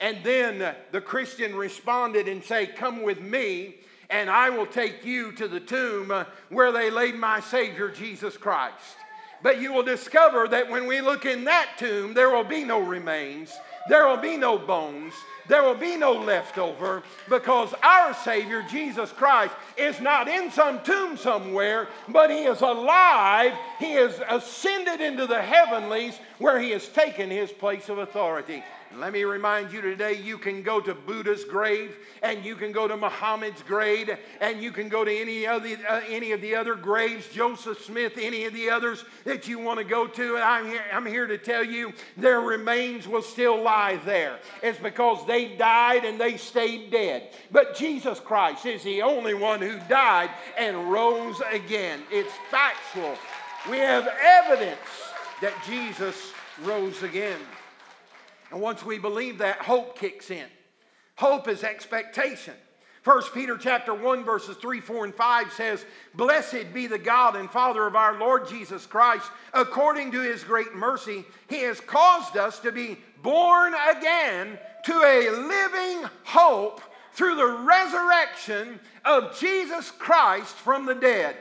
And 0.00 0.18
then 0.22 0.74
the 0.92 1.00
Christian 1.00 1.56
responded 1.56 2.28
and 2.28 2.42
said, 2.42 2.76
Come 2.76 3.02
with 3.02 3.20
me 3.20 3.76
and 4.10 4.30
I 4.30 4.50
will 4.50 4.66
take 4.66 5.04
you 5.04 5.32
to 5.32 5.48
the 5.48 5.60
tomb 5.60 6.12
where 6.48 6.72
they 6.72 6.90
laid 6.90 7.14
my 7.14 7.40
Savior, 7.40 7.88
Jesus 7.88 8.36
Christ. 8.36 8.96
But 9.42 9.60
you 9.60 9.72
will 9.72 9.82
discover 9.82 10.48
that 10.48 10.70
when 10.70 10.86
we 10.86 11.00
look 11.00 11.26
in 11.26 11.44
that 11.44 11.72
tomb, 11.78 12.14
there 12.14 12.30
will 12.30 12.44
be 12.44 12.64
no 12.64 12.80
remains, 12.80 13.52
there 13.88 14.06
will 14.06 14.16
be 14.16 14.36
no 14.36 14.58
bones, 14.58 15.14
there 15.48 15.62
will 15.62 15.74
be 15.74 15.96
no 15.96 16.12
leftover 16.12 17.02
because 17.28 17.74
our 17.82 18.14
Savior, 18.14 18.64
Jesus 18.70 19.10
Christ, 19.12 19.54
is 19.76 20.00
not 20.00 20.28
in 20.28 20.50
some 20.50 20.82
tomb 20.82 21.16
somewhere, 21.16 21.88
but 22.08 22.30
He 22.30 22.44
is 22.44 22.60
alive. 22.60 23.54
He 23.78 23.92
has 23.92 24.20
ascended 24.28 25.00
into 25.00 25.26
the 25.26 25.40
heavenlies 25.40 26.18
where 26.38 26.60
He 26.60 26.70
has 26.70 26.86
taken 26.88 27.30
His 27.30 27.50
place 27.50 27.88
of 27.88 27.98
authority. 27.98 28.62
Let 28.96 29.12
me 29.12 29.24
remind 29.24 29.70
you 29.70 29.82
today 29.82 30.14
you 30.14 30.38
can 30.38 30.62
go 30.62 30.80
to 30.80 30.94
Buddha's 30.94 31.44
grave 31.44 31.94
and 32.22 32.42
you 32.42 32.56
can 32.56 32.72
go 32.72 32.88
to 32.88 32.96
Muhammad's 32.96 33.62
grave 33.62 34.10
and 34.40 34.62
you 34.62 34.72
can 34.72 34.88
go 34.88 35.04
to 35.04 35.14
any 35.14 35.46
of 35.46 35.62
the, 35.62 35.76
uh, 35.86 36.00
any 36.08 36.32
of 36.32 36.40
the 36.40 36.54
other 36.54 36.74
graves, 36.74 37.28
Joseph 37.28 37.82
Smith, 37.84 38.14
any 38.16 38.46
of 38.46 38.54
the 38.54 38.70
others 38.70 39.04
that 39.24 39.46
you 39.46 39.58
want 39.58 39.78
to 39.78 39.84
go 39.84 40.06
to. 40.06 40.34
And 40.36 40.44
I'm 40.44 40.66
here, 40.66 40.82
I'm 40.90 41.04
here 41.04 41.26
to 41.26 41.36
tell 41.36 41.62
you 41.62 41.92
their 42.16 42.40
remains 42.40 43.06
will 43.06 43.22
still 43.22 43.62
lie 43.62 44.00
there. 44.06 44.38
It's 44.62 44.78
because 44.78 45.26
they 45.26 45.56
died 45.56 46.06
and 46.06 46.18
they 46.18 46.38
stayed 46.38 46.90
dead. 46.90 47.30
But 47.52 47.76
Jesus 47.76 48.18
Christ 48.20 48.64
is 48.64 48.82
the 48.84 49.02
only 49.02 49.34
one 49.34 49.60
who 49.60 49.78
died 49.88 50.30
and 50.56 50.90
rose 50.90 51.40
again. 51.52 52.00
It's 52.10 52.32
factual. 52.50 53.16
We 53.70 53.78
have 53.78 54.08
evidence 54.22 54.78
that 55.42 55.52
Jesus 55.66 56.32
rose 56.62 57.02
again. 57.02 57.38
And 58.50 58.60
once 58.60 58.84
we 58.84 58.98
believe 58.98 59.38
that, 59.38 59.58
hope 59.58 59.98
kicks 59.98 60.30
in. 60.30 60.46
Hope 61.16 61.48
is 61.48 61.64
expectation. 61.64 62.54
1 63.04 63.22
Peter 63.32 63.56
chapter 63.56 63.94
1 63.94 64.24
verses 64.24 64.56
3, 64.56 64.80
4 64.80 65.04
and 65.06 65.14
5 65.14 65.52
says, 65.52 65.84
"Blessed 66.14 66.72
be 66.74 66.86
the 66.86 66.98
God 66.98 67.36
and 67.36 67.50
Father 67.50 67.86
of 67.86 67.96
our 67.96 68.14
Lord 68.14 68.48
Jesus 68.48 68.86
Christ, 68.86 69.30
according 69.54 70.12
to 70.12 70.20
his 70.20 70.44
great 70.44 70.74
mercy, 70.74 71.24
he 71.48 71.60
has 71.60 71.80
caused 71.80 72.36
us 72.36 72.58
to 72.60 72.72
be 72.72 73.02
born 73.22 73.74
again 73.88 74.58
to 74.84 75.02
a 75.02 75.30
living 75.30 76.08
hope 76.24 76.82
through 77.12 77.36
the 77.36 77.46
resurrection 77.46 78.78
of 79.04 79.38
Jesus 79.38 79.90
Christ 79.90 80.54
from 80.54 80.86
the 80.86 80.94
dead. 80.94 81.36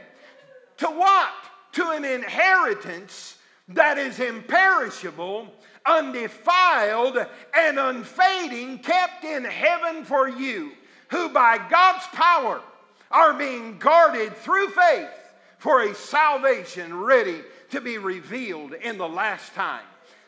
To 0.77 0.87
what? 0.87 1.33
To 1.73 1.89
an 1.89 2.05
inheritance 2.05 3.37
that 3.69 3.97
is 3.97 4.19
imperishable, 4.19 5.53
undefiled, 5.87 7.17
and 7.55 7.79
unfading, 7.79 8.79
kept 8.79 9.23
in 9.23 9.43
heaven 9.43 10.03
for 10.03 10.27
you, 10.27 10.71
who 11.09 11.29
by 11.29 11.57
God's 11.69 12.05
power 12.07 12.61
are 13.09 13.33
being 13.33 13.77
guarded 13.77 14.35
through 14.37 14.69
faith 14.69 15.09
for 15.57 15.81
a 15.81 15.95
salvation 15.95 16.99
ready 16.99 17.41
to 17.71 17.81
be 17.81 17.97
revealed 17.97 18.73
in 18.73 18.97
the 18.97 19.07
last 19.07 19.53
time. 19.53 19.85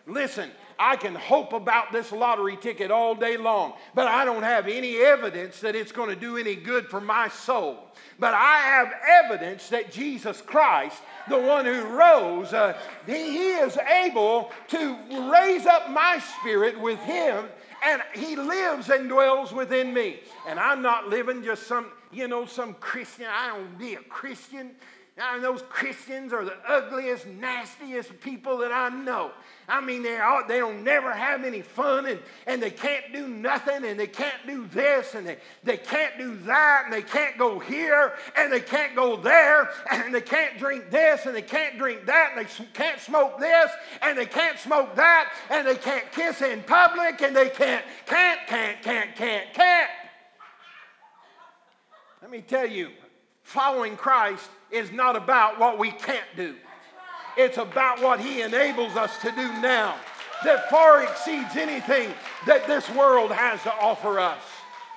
Listen, 0.09 0.49
I 0.77 0.95
can 0.95 1.13
hope 1.13 1.51
about 1.51 1.91
this 1.91 2.11
lottery 2.13 2.55
ticket 2.55 2.89
all 2.89 3.13
day 3.13 3.35
long, 3.35 3.73
but 3.93 4.07
I 4.07 4.23
don't 4.23 4.43
have 4.43 4.67
any 4.67 4.97
evidence 4.97 5.59
that 5.59 5.75
it's 5.75 5.91
going 5.91 6.09
to 6.09 6.15
do 6.15 6.37
any 6.37 6.55
good 6.55 6.87
for 6.87 7.01
my 7.01 7.27
soul. 7.27 7.77
But 8.17 8.33
I 8.33 8.59
have 8.59 8.93
evidence 9.25 9.67
that 9.69 9.91
Jesus 9.91 10.41
Christ, 10.41 10.97
the 11.27 11.37
one 11.37 11.65
who 11.65 11.83
rose, 11.83 12.53
uh, 12.53 12.77
he, 13.05 13.13
he 13.13 13.49
is 13.51 13.77
able 13.77 14.51
to 14.69 14.97
raise 15.29 15.65
up 15.65 15.89
my 15.89 16.21
spirit 16.39 16.79
with 16.79 16.99
him, 16.99 17.45
and 17.85 18.01
he 18.13 18.37
lives 18.37 18.89
and 18.89 19.09
dwells 19.09 19.51
within 19.51 19.93
me. 19.93 20.21
And 20.47 20.59
I'm 20.59 20.81
not 20.81 21.09
living 21.09 21.43
just 21.43 21.67
some, 21.67 21.87
you 22.11 22.29
know, 22.29 22.45
some 22.45 22.73
Christian. 22.75 23.27
I 23.29 23.49
don't 23.49 23.77
be 23.77 23.95
a 23.95 24.01
Christian. 24.03 24.71
And 25.21 25.43
those 25.43 25.61
Christians 25.63 26.31
are 26.31 26.45
the 26.45 26.55
ugliest, 26.65 27.27
nastiest 27.27 28.21
people 28.21 28.59
that 28.59 28.71
I 28.71 28.87
know. 28.87 29.31
I 29.67 29.81
mean, 29.81 30.01
they, 30.01 30.15
are, 30.15 30.47
they 30.47 30.59
don't 30.59 30.81
never 30.81 31.11
have 31.11 31.43
any 31.43 31.61
fun 31.61 32.05
and, 32.05 32.19
and 32.47 32.63
they 32.63 32.71
can't 32.71 33.11
do 33.11 33.27
nothing 33.27 33.83
and 33.83 33.99
they 33.99 34.07
can't 34.07 34.47
do 34.47 34.65
this 34.67 35.15
and 35.15 35.27
they, 35.27 35.37
they 35.63 35.75
can't 35.75 36.17
do 36.17 36.37
that 36.45 36.83
and 36.85 36.93
they 36.93 37.01
can't 37.01 37.37
go 37.37 37.59
here 37.59 38.13
and 38.37 38.51
they 38.51 38.61
can't 38.61 38.95
go 38.95 39.17
there 39.17 39.69
and 39.91 40.15
they 40.15 40.21
can't 40.21 40.57
drink 40.57 40.89
this 40.89 41.25
and 41.25 41.35
they 41.35 41.41
can't 41.41 41.77
drink 41.77 42.05
that 42.05 42.31
and 42.35 42.45
they 42.45 42.65
can't 42.73 42.99
smoke 43.01 43.39
this 43.39 43.69
and 44.01 44.17
they 44.17 44.25
can't 44.25 44.57
smoke 44.57 44.95
that 44.95 45.33
and 45.49 45.67
they 45.67 45.75
can't 45.75 46.09
kiss 46.13 46.41
in 46.41 46.63
public 46.63 47.21
and 47.21 47.35
they 47.35 47.49
can't, 47.49 47.83
can't, 48.05 48.39
can't, 48.47 48.81
can't, 48.81 49.15
can't, 49.17 49.53
can't. 49.53 49.89
Let 52.21 52.31
me 52.31 52.41
tell 52.41 52.65
you, 52.65 52.89
following 53.49 53.97
Christ 53.97 54.47
is 54.69 54.91
not 54.91 55.15
about 55.15 55.59
what 55.59 55.79
we 55.79 55.89
can't 55.89 56.35
do. 56.37 56.53
It's 57.35 57.57
about 57.57 57.99
what 57.99 58.19
He 58.19 58.41
enables 58.41 58.95
us 58.95 59.17
to 59.23 59.31
do 59.31 59.47
now 59.59 59.95
that 60.43 60.69
far 60.69 61.01
exceeds 61.01 61.55
anything 61.55 62.13
that 62.45 62.67
this 62.67 62.87
world 62.91 63.31
has 63.31 63.61
to 63.63 63.73
offer 63.73 64.19
us. 64.19 64.39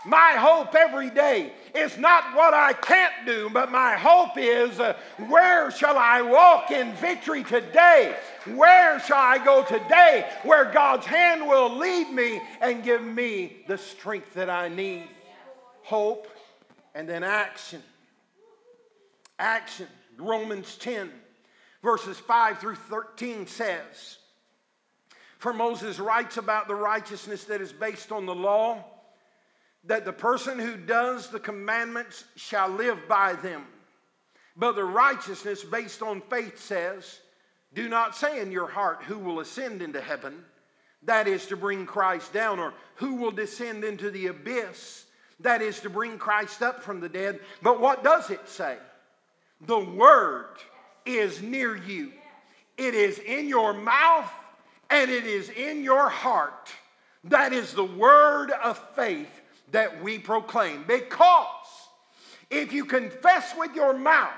My 0.04 0.32
hope 0.32 0.74
every 0.74 1.08
day 1.08 1.52
is 1.74 1.96
not 1.96 2.36
what 2.36 2.52
I 2.52 2.74
can't 2.74 3.24
do, 3.24 3.48
but 3.48 3.70
my 3.70 3.94
hope 3.94 4.36
is 4.36 4.78
uh, 4.78 4.98
where 5.28 5.70
shall 5.70 5.96
I 5.96 6.20
walk 6.20 6.70
in 6.72 6.92
victory 6.96 7.44
today? 7.44 8.14
Where 8.54 9.00
shall 9.00 9.16
I 9.16 9.42
go 9.42 9.64
today 9.64 10.28
where 10.42 10.66
God's 10.66 11.06
hand 11.06 11.46
will 11.46 11.74
lead 11.74 12.10
me 12.10 12.42
and 12.60 12.84
give 12.84 13.02
me 13.02 13.62
the 13.66 13.78
strength 13.78 14.34
that 14.34 14.50
I 14.50 14.68
need? 14.68 15.08
Hope 15.84 16.26
and 16.94 17.08
then 17.08 17.24
action. 17.24 17.82
Action. 19.42 19.88
Romans 20.18 20.76
10, 20.76 21.10
verses 21.82 22.16
5 22.16 22.58
through 22.58 22.76
13 22.76 23.48
says, 23.48 24.18
For 25.38 25.52
Moses 25.52 25.98
writes 25.98 26.36
about 26.36 26.68
the 26.68 26.76
righteousness 26.76 27.42
that 27.44 27.60
is 27.60 27.72
based 27.72 28.12
on 28.12 28.24
the 28.24 28.34
law, 28.34 28.84
that 29.84 30.04
the 30.04 30.12
person 30.12 30.60
who 30.60 30.76
does 30.76 31.28
the 31.28 31.40
commandments 31.40 32.24
shall 32.36 32.68
live 32.68 33.08
by 33.08 33.32
them. 33.32 33.66
But 34.56 34.76
the 34.76 34.84
righteousness 34.84 35.64
based 35.64 36.02
on 36.02 36.20
faith 36.20 36.60
says, 36.60 37.18
Do 37.74 37.88
not 37.88 38.14
say 38.14 38.40
in 38.40 38.52
your 38.52 38.68
heart, 38.68 39.02
Who 39.08 39.18
will 39.18 39.40
ascend 39.40 39.82
into 39.82 40.00
heaven? 40.00 40.44
That 41.02 41.26
is 41.26 41.46
to 41.46 41.56
bring 41.56 41.84
Christ 41.84 42.32
down, 42.32 42.60
or 42.60 42.74
who 42.94 43.16
will 43.16 43.32
descend 43.32 43.82
into 43.82 44.08
the 44.08 44.28
abyss? 44.28 45.06
That 45.40 45.62
is 45.62 45.80
to 45.80 45.90
bring 45.90 46.16
Christ 46.16 46.62
up 46.62 46.84
from 46.84 47.00
the 47.00 47.08
dead. 47.08 47.40
But 47.60 47.80
what 47.80 48.04
does 48.04 48.30
it 48.30 48.48
say? 48.48 48.78
The 49.66 49.78
word 49.78 50.56
is 51.06 51.40
near 51.42 51.76
you. 51.76 52.12
It 52.76 52.94
is 52.94 53.18
in 53.18 53.48
your 53.48 53.72
mouth 53.72 54.30
and 54.90 55.10
it 55.10 55.24
is 55.24 55.48
in 55.50 55.84
your 55.84 56.08
heart. 56.08 56.70
That 57.24 57.52
is 57.52 57.72
the 57.72 57.84
word 57.84 58.50
of 58.50 58.78
faith 58.96 59.30
that 59.70 60.02
we 60.02 60.18
proclaim. 60.18 60.84
Because 60.86 61.46
if 62.50 62.72
you 62.72 62.84
confess 62.84 63.54
with 63.56 63.74
your 63.74 63.96
mouth 63.96 64.30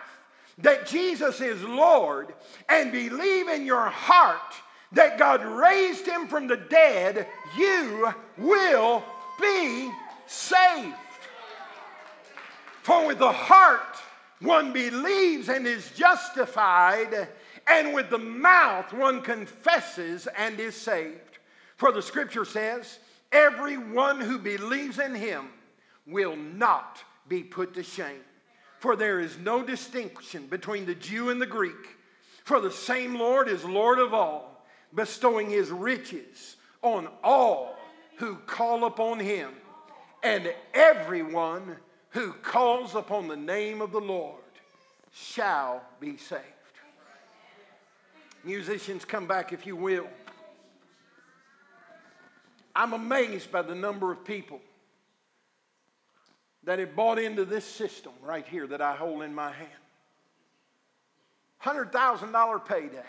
that 0.59 0.87
Jesus 0.87 1.41
is 1.41 1.63
Lord 1.63 2.33
and 2.69 2.93
believe 2.93 3.49
in 3.49 3.67
your 3.67 3.87
heart 3.87 4.55
that 4.93 5.19
God 5.19 5.45
raised 5.45 6.07
him 6.07 6.29
from 6.29 6.47
the 6.47 6.57
dead, 6.57 7.27
you 7.57 8.13
will 8.39 9.03
be 9.41 9.91
saved. 10.27 10.95
For 12.83 13.07
with 13.07 13.19
the 13.19 13.33
heart 13.33 13.93
one 14.40 14.73
believes 14.73 15.49
and 15.49 15.66
is 15.66 15.90
justified, 15.92 17.29
and 17.66 17.94
with 17.94 18.11
the 18.11 18.18
mouth 18.18 18.92
one 18.92 19.23
confesses 19.23 20.29
and 20.37 20.61
is 20.61 20.75
saved. 20.75 21.38
For 21.77 21.92
the 21.92 22.03
scripture 22.03 22.44
says, 22.44 22.99
Everyone 23.33 24.20
who 24.20 24.38
believes 24.38 24.99
in 24.99 25.14
him 25.14 25.49
will 26.07 26.37
not 26.37 27.03
be 27.29 27.42
put 27.42 27.75
to 27.75 27.83
shame. 27.83 28.20
For 28.79 28.97
there 28.97 29.18
is 29.18 29.38
no 29.38 29.64
distinction 29.64 30.47
between 30.47 30.87
the 30.87 30.94
Jew 30.94 31.31
and 31.31 31.40
the 31.40 31.47
Greek. 31.47 31.97
For 32.44 32.61
the 32.61 32.70
same 32.70 33.14
Lord 33.14 33.49
is 33.49 33.64
Lord 33.64 33.99
of 33.99 34.12
all, 34.12 34.64
bestowing 34.94 35.49
his 35.49 35.70
riches 35.70 36.57
on 36.83 37.09
all 37.23 37.77
who 38.16 38.37
call 38.37 38.85
upon 38.85 39.18
him. 39.18 39.51
And 40.23 40.53
everyone 40.75 41.77
who 42.14 42.33
calls 42.33 42.94
upon 42.94 43.27
the 43.27 43.37
name 43.37 43.83
of 43.83 43.90
the 43.90 44.00
Lord 44.00 44.40
shall 45.12 45.83
be 45.98 46.16
saved. 46.16 46.42
Musicians, 48.44 49.05
come 49.05 49.27
back 49.27 49.53
if 49.53 49.66
you 49.66 49.74
will. 49.74 50.07
I'm 52.77 52.92
amazed 52.92 53.50
by 53.50 53.62
the 53.62 53.74
number 53.74 54.12
of 54.12 54.24
people 54.24 54.61
that 56.62 56.79
have 56.79 56.94
bought 56.94 57.18
into 57.18 57.44
this 57.44 57.64
system 57.64 58.12
right 58.22 58.46
here 58.46 58.68
that 58.68 58.81
I 58.81 58.94
hold 58.94 59.22
in 59.22 59.35
my 59.35 59.50
hand. 59.50 59.68
$100,000 61.64 62.64
payday. 62.64 63.03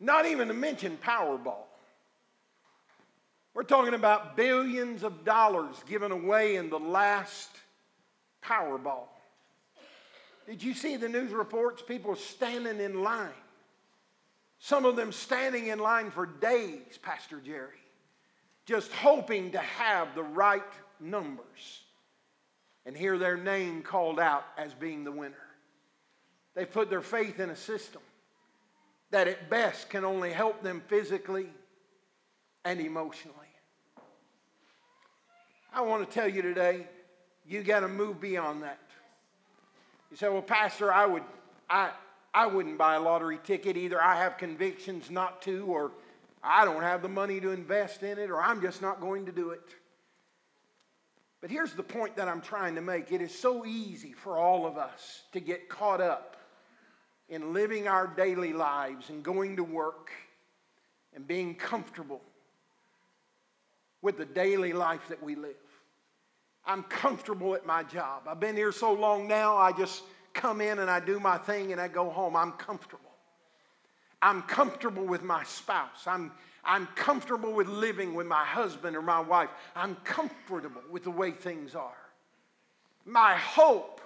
Not 0.00 0.24
even 0.24 0.48
to 0.48 0.54
mention 0.54 0.96
Powerball. 1.04 1.67
We're 3.54 3.62
talking 3.64 3.94
about 3.94 4.36
billions 4.36 5.02
of 5.02 5.24
dollars 5.24 5.76
given 5.88 6.12
away 6.12 6.56
in 6.56 6.70
the 6.70 6.78
last 6.78 7.50
Powerball. 8.44 9.08
Did 10.46 10.62
you 10.62 10.74
see 10.74 10.96
the 10.96 11.08
news 11.08 11.32
reports? 11.32 11.82
People 11.82 12.14
standing 12.14 12.80
in 12.80 13.02
line. 13.02 13.28
Some 14.58 14.84
of 14.84 14.96
them 14.96 15.12
standing 15.12 15.66
in 15.66 15.78
line 15.78 16.10
for 16.10 16.26
days, 16.26 16.98
Pastor 17.02 17.40
Jerry, 17.40 17.82
just 18.64 18.92
hoping 18.92 19.52
to 19.52 19.58
have 19.58 20.14
the 20.14 20.22
right 20.22 20.62
numbers 21.00 21.82
and 22.86 22.96
hear 22.96 23.18
their 23.18 23.36
name 23.36 23.82
called 23.82 24.18
out 24.18 24.44
as 24.56 24.72
being 24.74 25.04
the 25.04 25.12
winner. 25.12 25.36
They 26.54 26.64
put 26.64 26.90
their 26.90 27.02
faith 27.02 27.38
in 27.38 27.50
a 27.50 27.56
system 27.56 28.02
that 29.10 29.28
at 29.28 29.48
best 29.48 29.90
can 29.90 30.04
only 30.04 30.32
help 30.32 30.62
them 30.62 30.82
physically 30.88 31.48
and 32.68 32.82
emotionally. 32.82 33.34
I 35.72 35.80
want 35.80 36.06
to 36.06 36.14
tell 36.14 36.28
you 36.28 36.42
today, 36.42 36.86
you 37.46 37.62
got 37.62 37.80
to 37.80 37.88
move 37.88 38.20
beyond 38.20 38.62
that. 38.62 38.78
You 40.10 40.18
say, 40.18 40.28
well, 40.28 40.42
Pastor, 40.42 40.92
I, 40.92 41.06
would, 41.06 41.22
I, 41.70 41.92
I 42.34 42.46
wouldn't 42.46 42.76
buy 42.76 42.96
a 42.96 43.00
lottery 43.00 43.38
ticket 43.42 43.78
either. 43.78 44.02
I 44.02 44.16
have 44.16 44.36
convictions 44.36 45.10
not 45.10 45.40
to, 45.42 45.64
or 45.64 45.92
I 46.42 46.66
don't 46.66 46.82
have 46.82 47.00
the 47.00 47.08
money 47.08 47.40
to 47.40 47.52
invest 47.52 48.02
in 48.02 48.18
it, 48.18 48.30
or 48.30 48.42
I'm 48.42 48.60
just 48.60 48.82
not 48.82 49.00
going 49.00 49.24
to 49.26 49.32
do 49.32 49.50
it. 49.50 49.74
But 51.40 51.50
here's 51.50 51.72
the 51.72 51.82
point 51.82 52.16
that 52.16 52.28
I'm 52.28 52.42
trying 52.42 52.74
to 52.74 52.82
make 52.82 53.12
it 53.12 53.22
is 53.22 53.34
so 53.34 53.64
easy 53.64 54.12
for 54.12 54.36
all 54.36 54.66
of 54.66 54.76
us 54.76 55.22
to 55.32 55.40
get 55.40 55.70
caught 55.70 56.02
up 56.02 56.36
in 57.30 57.54
living 57.54 57.88
our 57.88 58.06
daily 58.06 58.52
lives 58.52 59.08
and 59.08 59.22
going 59.22 59.56
to 59.56 59.64
work 59.64 60.10
and 61.14 61.26
being 61.26 61.54
comfortable 61.54 62.20
with 64.02 64.16
the 64.16 64.24
daily 64.24 64.72
life 64.72 65.08
that 65.08 65.22
we 65.22 65.34
live. 65.34 65.56
I'm 66.66 66.82
comfortable 66.84 67.54
at 67.54 67.66
my 67.66 67.82
job. 67.82 68.22
I've 68.28 68.40
been 68.40 68.56
here 68.56 68.72
so 68.72 68.92
long 68.92 69.26
now, 69.26 69.56
I 69.56 69.72
just 69.72 70.02
come 70.34 70.60
in 70.60 70.78
and 70.78 70.90
I 70.90 71.00
do 71.00 71.18
my 71.18 71.38
thing 71.38 71.72
and 71.72 71.80
I 71.80 71.88
go 71.88 72.10
home. 72.10 72.36
I'm 72.36 72.52
comfortable. 72.52 73.10
I'm 74.20 74.42
comfortable 74.42 75.04
with 75.04 75.22
my 75.22 75.44
spouse. 75.44 76.06
I'm, 76.06 76.32
I'm 76.64 76.86
comfortable 76.94 77.52
with 77.52 77.68
living 77.68 78.14
with 78.14 78.26
my 78.26 78.44
husband 78.44 78.96
or 78.96 79.02
my 79.02 79.20
wife. 79.20 79.48
I'm 79.74 79.94
comfortable 80.04 80.82
with 80.90 81.04
the 81.04 81.10
way 81.10 81.30
things 81.30 81.74
are. 81.74 81.96
My 83.04 83.34
hope 83.36 84.00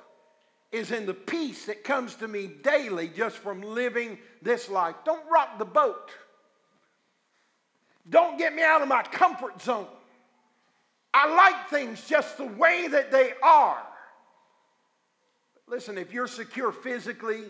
is 0.70 0.90
in 0.90 1.06
the 1.06 1.14
peace 1.14 1.66
that 1.66 1.84
comes 1.84 2.14
to 2.16 2.28
me 2.28 2.46
daily 2.62 3.08
just 3.08 3.36
from 3.36 3.60
living 3.60 4.18
this 4.40 4.68
life. 4.68 4.94
Don't 5.04 5.28
rock 5.30 5.58
the 5.58 5.64
boat. 5.64 6.10
Don't 8.08 8.38
get 8.38 8.54
me 8.54 8.62
out 8.62 8.82
of 8.82 8.88
my 8.88 9.02
comfort 9.02 9.60
zone. 9.62 9.86
I 11.14 11.34
like 11.34 11.68
things 11.68 12.06
just 12.08 12.38
the 12.38 12.46
way 12.46 12.88
that 12.88 13.10
they 13.10 13.32
are. 13.42 13.82
Listen, 15.68 15.98
if 15.98 16.12
you're 16.12 16.26
secure 16.26 16.72
physically 16.72 17.44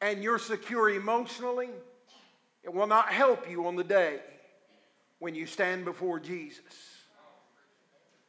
and 0.00 0.22
you're 0.22 0.38
secure 0.38 0.90
emotionally, 0.90 1.68
it 2.62 2.72
will 2.72 2.86
not 2.86 3.08
help 3.08 3.50
you 3.50 3.66
on 3.66 3.76
the 3.76 3.84
day 3.84 4.20
when 5.18 5.34
you 5.34 5.46
stand 5.46 5.84
before 5.84 6.18
Jesus. 6.18 6.62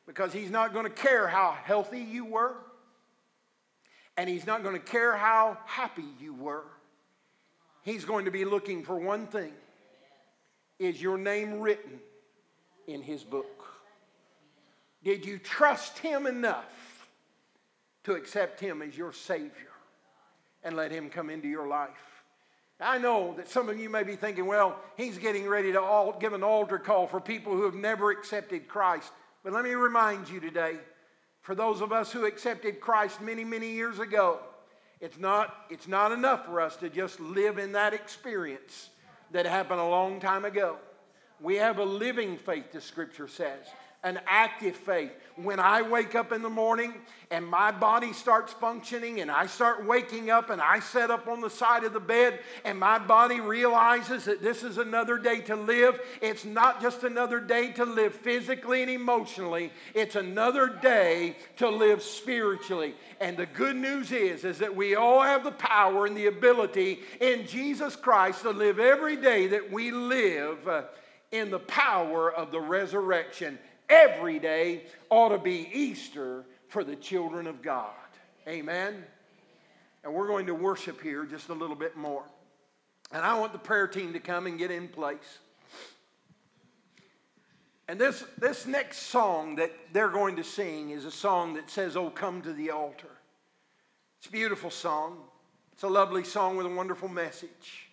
Because 0.06 0.34
He's 0.34 0.52
not 0.52 0.74
going 0.74 0.86
to 0.86 0.92
care 0.92 1.28
how 1.28 1.56
healthy 1.64 2.02
you 2.02 2.26
were, 2.26 2.56
and 4.18 4.30
He's 4.30 4.46
not 4.46 4.62
going 4.62 4.76
to 4.76 4.82
care 4.82 5.16
how 5.16 5.58
happy 5.66 6.06
you 6.20 6.34
were. 6.34 6.66
He's 7.84 8.04
going 8.04 8.26
to 8.26 8.32
be 8.32 8.46
looking 8.46 8.84
for 8.84 8.96
one 8.96 9.28
thing 9.28 9.54
Is 10.80 11.02
your 11.02 11.18
name 11.18 11.60
written 11.60 12.00
in 12.88 13.02
His 13.02 13.24
book? 13.24 13.66
Did 15.04 15.26
you 15.26 15.38
trust 15.38 16.00
Him 16.00 16.26
enough 16.26 17.10
to 18.04 18.14
accept 18.14 18.60
Him 18.60 18.82
as 18.82 18.98
your 18.98 19.14
Savior 19.14 19.52
and 20.64 20.76
let 20.76 20.92
Him 20.92 21.10
come 21.10 21.30
into 21.30 21.48
your 21.48 21.68
life? 21.68 22.16
I 22.80 22.98
know 22.98 23.34
that 23.38 23.48
some 23.48 23.70
of 23.70 23.80
you 23.80 23.90
may 23.90 24.04
be 24.04 24.18
thinking, 24.18 24.46
well, 24.48 24.78
he's 24.98 25.18
getting 25.18 25.48
ready 25.48 25.72
to 25.72 25.82
all, 25.82 26.18
give 26.20 26.34
an 26.34 26.44
altar 26.44 26.78
call 26.78 27.08
for 27.08 27.22
people 27.22 27.54
who 27.54 27.64
have 27.64 27.76
never 27.76 28.12
accepted 28.12 28.68
Christ. 28.68 29.12
But 29.44 29.54
let 29.54 29.64
me 29.64 29.76
remind 29.76 30.30
you 30.30 30.42
today, 30.42 30.76
for 31.42 31.56
those 31.56 31.80
of 31.80 31.94
us 31.94 32.12
who 32.12 32.26
accepted 32.26 32.82
Christ 32.82 33.22
many, 33.22 33.46
many 33.46 33.72
years 33.72 34.00
ago, 34.00 34.40
it's 35.00 35.18
not, 35.18 35.56
it's 35.70 35.88
not 35.88 36.12
enough 36.12 36.46
for 36.46 36.60
us 36.60 36.76
to 36.78 36.90
just 36.90 37.20
live 37.22 37.60
in 37.60 37.72
that 37.74 37.94
experience 37.94 38.90
that 39.32 39.46
happened 39.46 39.80
a 39.80 39.88
long 39.88 40.20
time 40.20 40.46
ago. 40.46 40.78
We 41.42 41.56
have 41.56 41.80
a 41.80 41.84
living 41.84 42.38
faith, 42.38 42.72
the 42.72 42.82
scripture 42.82 43.28
says 43.28 43.66
an 44.06 44.20
active 44.28 44.76
faith. 44.76 45.12
When 45.36 45.60
I 45.60 45.82
wake 45.82 46.14
up 46.14 46.32
in 46.32 46.44
the 46.44 46.50
morning 46.50 46.94
and 47.32 47.46
my 47.46 47.72
body 47.72 48.14
starts 48.14 48.54
functioning 48.54 49.20
and 49.20 49.32
I 49.32 49.48
start 49.48 49.86
waking 49.86 50.30
up 50.30 50.52
and 50.52 50.62
I 50.62 50.80
set 50.80 51.10
up 51.10 51.28
on 51.28 51.42
the 51.42 51.50
side 51.50 51.84
of 51.84 51.92
the 51.92 52.00
bed 52.00 52.40
and 52.64 52.80
my 52.80 53.00
body 53.00 53.42
realizes 53.42 54.26
that 54.26 54.44
this 54.44 54.64
is 54.64 54.78
another 54.78 55.18
day 55.18 55.42
to 55.42 55.56
live, 55.56 56.00
it's 56.22 56.46
not 56.46 56.82
just 56.82 57.04
another 57.04 57.40
day 57.40 57.72
to 57.74 57.84
live 57.84 58.14
physically 58.14 58.84
and 58.84 58.92
emotionally, 58.92 59.74
it's 59.96 60.16
another 60.16 60.70
day 60.70 61.36
to 61.58 61.68
live 61.68 62.04
spiritually. 62.04 62.94
And 63.20 63.36
the 63.36 63.48
good 63.48 63.76
news 63.76 64.12
is 64.12 64.46
is 64.46 64.60
that 64.60 64.74
we 64.74 64.96
all 64.96 65.22
have 65.22 65.44
the 65.44 65.52
power 65.52 66.06
and 66.06 66.16
the 66.16 66.28
ability 66.28 67.00
in 67.20 67.48
Jesus 67.48 67.96
Christ 67.96 68.44
to 68.44 68.52
live 68.52 68.80
every 68.80 69.16
day 69.16 69.48
that 69.48 69.72
we 69.72 69.90
live 69.90 70.66
uh, 70.68 70.84
in 71.32 71.50
the 71.50 71.60
power 71.60 72.32
of 72.32 72.52
the 72.52 72.62
resurrection 72.62 73.58
every 73.90 74.40
day 74.40 74.84
ought 75.10 75.30
to 75.30 75.38
be 75.38 75.70
Easter 75.74 76.46
for 76.68 76.84
the 76.84 76.96
children 76.96 77.48
of 77.48 77.62
God. 77.62 77.94
Amen. 78.48 79.04
And 80.04 80.14
we're 80.14 80.28
going 80.28 80.48
to 80.48 80.56
worship 80.56 81.02
here 81.02 81.26
just 81.26 81.50
a 81.50 81.54
little 81.54 81.76
bit 81.76 81.98
more. 81.98 82.24
And 83.12 83.26
I 83.26 83.40
want 83.40 83.54
the 83.54 83.60
prayer 83.60 83.88
team 83.88 84.14
to 84.14 84.20
come 84.20 84.48
and 84.48 84.58
get 84.58 84.72
in 84.72 84.88
place. 84.88 85.40
And 87.88 88.00
this, 88.00 88.24
this 88.38 88.66
next 88.66 89.04
song 89.04 89.56
that 89.58 89.72
they're 89.94 90.10
going 90.10 90.36
to 90.38 90.44
sing 90.44 90.90
is 90.90 91.06
a 91.06 91.12
song 91.12 91.54
that 91.54 91.70
says, 91.70 91.96
Oh, 91.96 92.10
come 92.10 92.42
to 92.42 92.54
the 92.54 92.72
altar. 92.72 93.12
It's 94.20 94.28
a 94.28 94.32
beautiful 94.32 94.72
song. 94.72 95.18
It's 95.74 95.84
a 95.84 95.88
lovely 95.88 96.24
song 96.24 96.58
with 96.58 96.66
a 96.66 96.70
wonderful 96.70 97.10
message. 97.10 97.85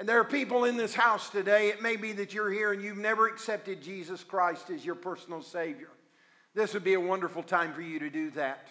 And 0.00 0.08
there 0.08 0.18
are 0.18 0.24
people 0.24 0.64
in 0.64 0.78
this 0.78 0.94
house 0.94 1.28
today, 1.28 1.68
it 1.68 1.82
may 1.82 1.96
be 1.96 2.12
that 2.12 2.32
you're 2.32 2.50
here 2.50 2.72
and 2.72 2.82
you've 2.82 2.96
never 2.96 3.28
accepted 3.28 3.82
Jesus 3.82 4.24
Christ 4.24 4.70
as 4.70 4.82
your 4.82 4.94
personal 4.94 5.42
Savior. 5.42 5.90
This 6.54 6.72
would 6.72 6.84
be 6.84 6.94
a 6.94 7.00
wonderful 7.00 7.42
time 7.42 7.74
for 7.74 7.82
you 7.82 7.98
to 7.98 8.08
do 8.08 8.30
that. 8.30 8.68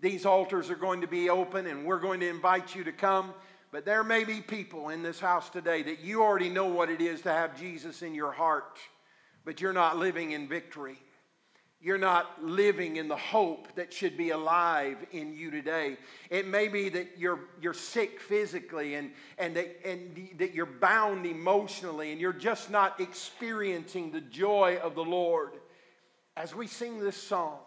These 0.00 0.26
altars 0.26 0.68
are 0.68 0.74
going 0.74 1.02
to 1.02 1.06
be 1.06 1.30
open 1.30 1.68
and 1.68 1.84
we're 1.86 2.00
going 2.00 2.18
to 2.18 2.28
invite 2.28 2.74
you 2.74 2.82
to 2.82 2.90
come. 2.90 3.32
But 3.70 3.84
there 3.84 4.02
may 4.02 4.24
be 4.24 4.40
people 4.40 4.88
in 4.88 5.04
this 5.04 5.20
house 5.20 5.50
today 5.50 5.84
that 5.84 6.00
you 6.00 6.20
already 6.24 6.48
know 6.48 6.66
what 6.66 6.90
it 6.90 7.00
is 7.00 7.20
to 7.20 7.32
have 7.32 7.56
Jesus 7.56 8.02
in 8.02 8.12
your 8.12 8.32
heart, 8.32 8.80
but 9.44 9.60
you're 9.60 9.72
not 9.72 9.98
living 9.98 10.32
in 10.32 10.48
victory. 10.48 10.98
You're 11.80 11.98
not 11.98 12.42
living 12.42 12.96
in 12.96 13.06
the 13.06 13.16
hope 13.16 13.68
that 13.76 13.92
should 13.92 14.16
be 14.16 14.30
alive 14.30 14.96
in 15.12 15.34
you 15.34 15.50
today. 15.50 15.98
It 16.30 16.48
may 16.48 16.68
be 16.68 16.88
that 16.88 17.18
you're, 17.18 17.40
you're 17.60 17.74
sick 17.74 18.20
physically 18.20 18.94
and, 18.94 19.10
and, 19.36 19.54
that, 19.56 19.86
and 19.86 20.30
that 20.38 20.54
you're 20.54 20.66
bound 20.66 21.26
emotionally 21.26 22.12
and 22.12 22.20
you're 22.20 22.32
just 22.32 22.70
not 22.70 22.98
experiencing 22.98 24.10
the 24.10 24.22
joy 24.22 24.78
of 24.82 24.94
the 24.94 25.04
Lord. 25.04 25.52
As 26.34 26.54
we 26.54 26.66
sing 26.66 26.98
this 26.98 27.16
song, 27.16 27.58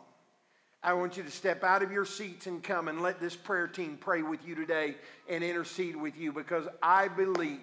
I 0.82 0.94
want 0.94 1.16
you 1.16 1.24
to 1.24 1.32
step 1.32 1.64
out 1.64 1.84
of 1.84 1.92
your 1.92 2.06
seats 2.06 2.48
and 2.48 2.64
come 2.64 2.88
and 2.88 3.02
let 3.02 3.20
this 3.20 3.36
prayer 3.36 3.68
team 3.68 3.98
pray 4.00 4.24
with 4.24 4.48
you 4.48 4.56
today 4.56 4.96
and 5.30 5.44
intercede 5.44 5.96
with 5.96 6.18
you 6.18 6.32
because 6.32 6.68
I 6.82 7.10
believe 7.10 7.60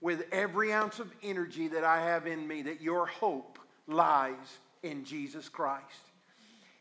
with 0.00 0.24
every 0.30 0.72
ounce 0.72 0.98
of 0.98 1.10
energy 1.22 1.68
that 1.68 1.84
I 1.84 2.02
have 2.02 2.26
in 2.26 2.46
me 2.46 2.62
that 2.62 2.82
your 2.82 3.06
hope 3.06 3.58
lies 3.86 4.58
in 4.84 5.04
Jesus 5.04 5.48
Christ. 5.48 5.82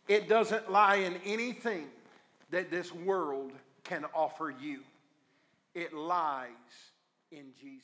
It 0.08 0.28
doesn't 0.28 0.70
lie 0.70 0.98
in 0.98 1.16
anything 1.26 1.88
that 2.52 2.70
this 2.70 2.94
world 2.94 3.52
can 3.84 4.06
offer 4.14 4.54
you, 4.62 4.82
it 5.74 5.94
lies 5.94 6.48
in 7.32 7.46
Jesus. 7.60 7.82